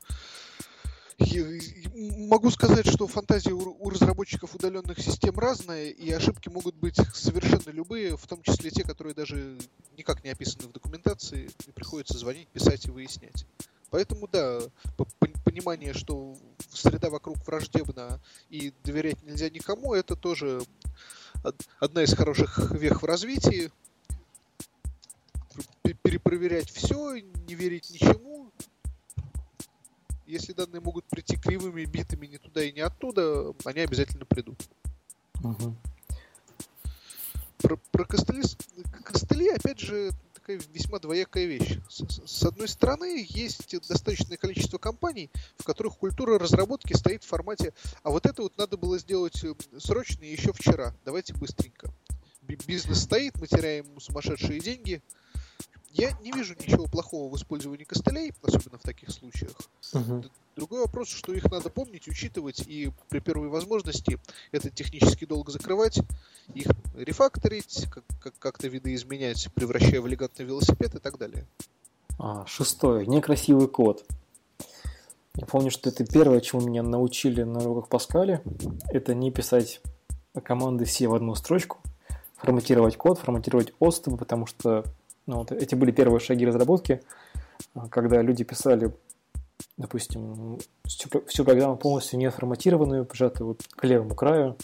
могу 2.27 2.49
сказать, 2.51 2.87
что 2.87 3.07
фантазия 3.07 3.53
у 3.53 3.89
разработчиков 3.89 4.55
удаленных 4.55 4.99
систем 4.99 5.37
разная, 5.37 5.89
и 5.89 6.11
ошибки 6.11 6.49
могут 6.49 6.75
быть 6.75 6.95
совершенно 7.13 7.69
любые, 7.69 8.17
в 8.17 8.25
том 8.27 8.41
числе 8.41 8.71
те, 8.71 8.83
которые 8.83 9.13
даже 9.13 9.57
никак 9.97 10.23
не 10.23 10.29
описаны 10.29 10.67
в 10.67 10.71
документации, 10.71 11.49
и 11.67 11.71
приходится 11.71 12.17
звонить, 12.17 12.47
писать 12.47 12.85
и 12.85 12.91
выяснять. 12.91 13.45
Поэтому, 13.89 14.27
да, 14.27 14.61
понимание, 15.43 15.93
что 15.93 16.37
среда 16.69 17.09
вокруг 17.09 17.37
враждебна 17.45 18.21
и 18.49 18.71
доверять 18.85 19.21
нельзя 19.23 19.49
никому, 19.49 19.93
это 19.93 20.15
тоже 20.15 20.61
одна 21.79 22.03
из 22.03 22.15
хороших 22.15 22.71
вех 22.71 23.01
в 23.01 23.05
развитии. 23.05 23.69
Перепроверять 26.03 26.71
все, 26.71 27.17
не 27.17 27.55
верить 27.55 27.91
ничему, 27.91 28.49
если 30.31 30.53
данные 30.53 30.81
могут 30.81 31.05
прийти 31.05 31.35
кривыми, 31.35 31.83
битыми 31.83 32.25
не 32.25 32.37
туда 32.37 32.63
и 32.63 32.71
не 32.71 32.79
оттуда, 32.79 33.53
они 33.65 33.81
обязательно 33.81 34.25
придут. 34.25 34.59
Угу. 35.43 35.75
Про, 37.57 37.77
про 37.91 38.05
костыли, 38.05 38.41
костыли, 39.03 39.49
опять 39.49 39.79
же, 39.79 40.11
такая 40.33 40.59
весьма 40.73 40.99
двоякая 40.99 41.45
вещь. 41.45 41.77
С, 41.89 42.03
с 42.25 42.43
одной 42.43 42.67
стороны, 42.67 43.25
есть 43.27 43.75
достаточное 43.87 44.37
количество 44.37 44.77
компаний, 44.77 45.29
в 45.57 45.65
которых 45.65 45.97
культура 45.97 46.39
разработки 46.39 46.93
стоит 46.93 47.23
в 47.23 47.27
формате, 47.27 47.73
а 48.03 48.09
вот 48.09 48.25
это 48.25 48.41
вот 48.41 48.57
надо 48.57 48.77
было 48.77 48.97
сделать 48.97 49.43
э, 49.43 49.53
срочно 49.77 50.23
еще 50.23 50.53
вчера, 50.53 50.95
давайте 51.05 51.33
быстренько. 51.33 51.93
Бизнес 52.41 53.03
стоит, 53.03 53.39
мы 53.39 53.47
теряем 53.47 53.99
сумасшедшие 53.99 54.59
деньги, 54.59 55.01
я 55.93 56.11
не 56.21 56.31
вижу 56.31 56.55
ничего 56.59 56.87
плохого 56.87 57.31
в 57.31 57.37
использовании 57.37 57.83
костылей, 57.83 58.33
особенно 58.41 58.77
в 58.77 58.81
таких 58.81 59.11
случаях. 59.11 59.51
Угу. 59.93 60.23
Другой 60.55 60.81
вопрос, 60.81 61.09
что 61.09 61.33
их 61.33 61.49
надо 61.51 61.69
помнить, 61.69 62.07
учитывать 62.07 62.61
и 62.67 62.91
при 63.09 63.19
первой 63.19 63.49
возможности 63.49 64.19
это 64.51 64.69
технически 64.69 65.25
долго 65.25 65.51
закрывать, 65.51 65.99
их 66.53 66.67
рефакторить, 66.95 67.87
как- 68.21 68.37
как-то 68.39 68.67
видоизменять, 68.67 69.49
превращая 69.53 70.01
в 70.01 70.07
элегантный 70.07 70.45
велосипед 70.45 70.95
и 70.95 70.99
так 70.99 71.17
далее. 71.17 71.47
А, 72.19 72.45
шестое. 72.45 73.05
Некрасивый 73.05 73.67
код. 73.67 74.05
Я 75.35 75.45
помню, 75.45 75.71
что 75.71 75.89
это 75.89 76.05
первое, 76.05 76.41
чему 76.41 76.61
меня 76.61 76.83
научили 76.83 77.43
на 77.43 77.59
уроках 77.59 77.89
Паскале. 77.89 78.43
Это 78.89 79.15
не 79.15 79.31
писать 79.31 79.81
команды 80.43 80.85
все 80.85 81.07
в 81.07 81.15
одну 81.15 81.35
строчку, 81.35 81.79
форматировать 82.35 82.97
код, 82.97 83.19
форматировать 83.19 83.73
отступы, 83.79 84.17
потому 84.17 84.45
что 84.45 84.83
ну, 85.31 85.37
вот 85.37 85.53
эти 85.53 85.75
были 85.75 85.91
первые 85.91 86.19
шаги 86.19 86.45
разработки, 86.45 87.01
а, 87.73 87.87
когда 87.87 88.21
люди 88.21 88.43
писали, 88.43 88.93
допустим, 89.77 90.59
всю, 90.83 91.07
всю 91.25 91.45
программу 91.45 91.77
полностью 91.77 92.19
не 92.19 92.29
форматированную, 92.29 93.05
прижатую 93.05 93.47
вот 93.47 93.63
к 93.73 93.85
левому 93.85 94.13
краю, 94.13 94.57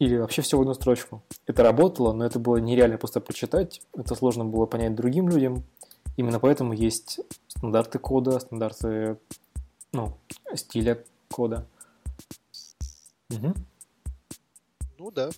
или 0.00 0.16
вообще 0.16 0.42
все 0.42 0.58
в 0.58 0.60
одну 0.60 0.74
строчку. 0.74 1.22
Это 1.46 1.62
работало, 1.62 2.12
но 2.12 2.26
это 2.26 2.40
было 2.40 2.56
нереально 2.56 2.98
просто 2.98 3.20
прочитать, 3.20 3.80
это 3.96 4.16
сложно 4.16 4.44
было 4.44 4.66
понять 4.66 4.96
другим 4.96 5.28
людям. 5.28 5.62
Именно 6.16 6.40
поэтому 6.40 6.72
есть 6.72 7.20
стандарты 7.46 8.00
кода, 8.00 8.40
стандарты 8.40 9.18
ну, 9.92 10.18
стиля 10.56 11.04
кода. 11.30 11.64
Угу. 13.30 13.54
Ну 14.98 15.10
да. 15.12 15.30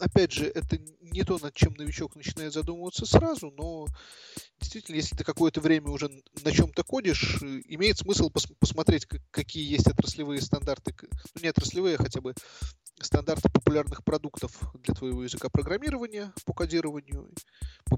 Опять 0.00 0.32
же, 0.32 0.46
это 0.46 0.78
не 1.00 1.22
то, 1.22 1.38
над 1.38 1.54
чем 1.54 1.74
новичок 1.74 2.16
начинает 2.16 2.52
задумываться 2.52 3.06
сразу, 3.06 3.52
но 3.56 3.86
действительно, 4.58 4.96
если 4.96 5.16
ты 5.16 5.22
какое-то 5.22 5.60
время 5.60 5.90
уже 5.90 6.10
на 6.42 6.50
чем-то 6.50 6.82
кодишь, 6.82 7.38
э, 7.42 7.60
имеет 7.66 7.98
смысл 7.98 8.28
пос 8.28 8.46
посмотреть, 8.58 9.06
какие 9.30 9.70
есть 9.70 9.86
отраслевые 9.86 10.40
стандарты, 10.40 10.94
ну 11.34 11.42
не 11.42 11.48
отраслевые, 11.48 11.94
а 11.96 12.02
хотя 12.02 12.20
бы 12.20 12.34
стандарты 13.00 13.48
популярных 13.50 14.02
продуктов 14.02 14.60
для 14.74 14.94
твоего 14.94 15.22
языка 15.22 15.48
программирования 15.48 16.32
по 16.44 16.52
кодированию, 16.52 17.30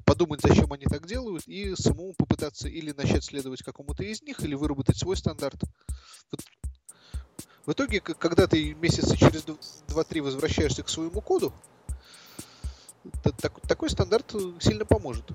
подумать, 0.05 0.41
зачем 0.43 0.73
они 0.73 0.85
так 0.85 1.07
делают, 1.07 1.49
и 1.49 1.75
самому 1.77 2.13
попытаться 2.13 2.69
или 2.69 2.93
начать 2.93 3.25
следовать 3.25 3.63
какому-то 3.63 4.05
из 4.05 4.21
них, 4.23 4.41
или 4.45 4.55
выработать 4.55 4.99
свой 4.99 5.17
стандарт. 5.17 5.63
Вот 6.31 6.41
в 7.67 7.73
итоге, 7.73 8.01
когда 8.01 8.47
ты 8.47 8.75
месяца 8.75 9.17
через 9.17 9.45
2-3 9.89 10.23
возвращаешься 10.23 10.83
к 10.83 10.89
своему 10.89 11.21
коду, 11.21 11.53
так, 13.23 13.61
такой 13.61 13.91
стандарт 13.91 14.35
сильно 14.61 14.85
поможет. 14.85 15.31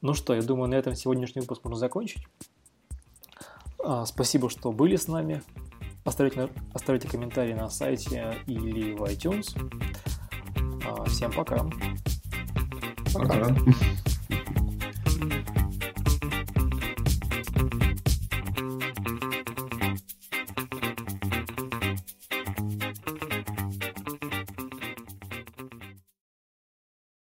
Ну 0.00 0.14
что, 0.14 0.34
я 0.34 0.42
думаю, 0.42 0.68
на 0.68 0.74
этом 0.74 0.94
сегодняшний 0.96 1.42
выпуск 1.42 1.62
можно 1.64 1.78
закончить. 1.78 2.26
А, 3.84 4.04
спасибо, 4.06 4.50
что 4.50 4.72
были 4.72 4.96
с 4.96 5.08
нами. 5.08 5.42
Оставите, 6.04 6.48
оставите 6.74 7.08
комментарии 7.08 7.52
на 7.52 7.70
сайте 7.70 8.36
или 8.46 8.94
в 8.94 9.02
iTunes. 9.04 9.56
А, 10.84 11.04
всем 11.04 11.32
пока. 11.32 11.64
Пока. 13.14 13.28
пока. 13.28 13.56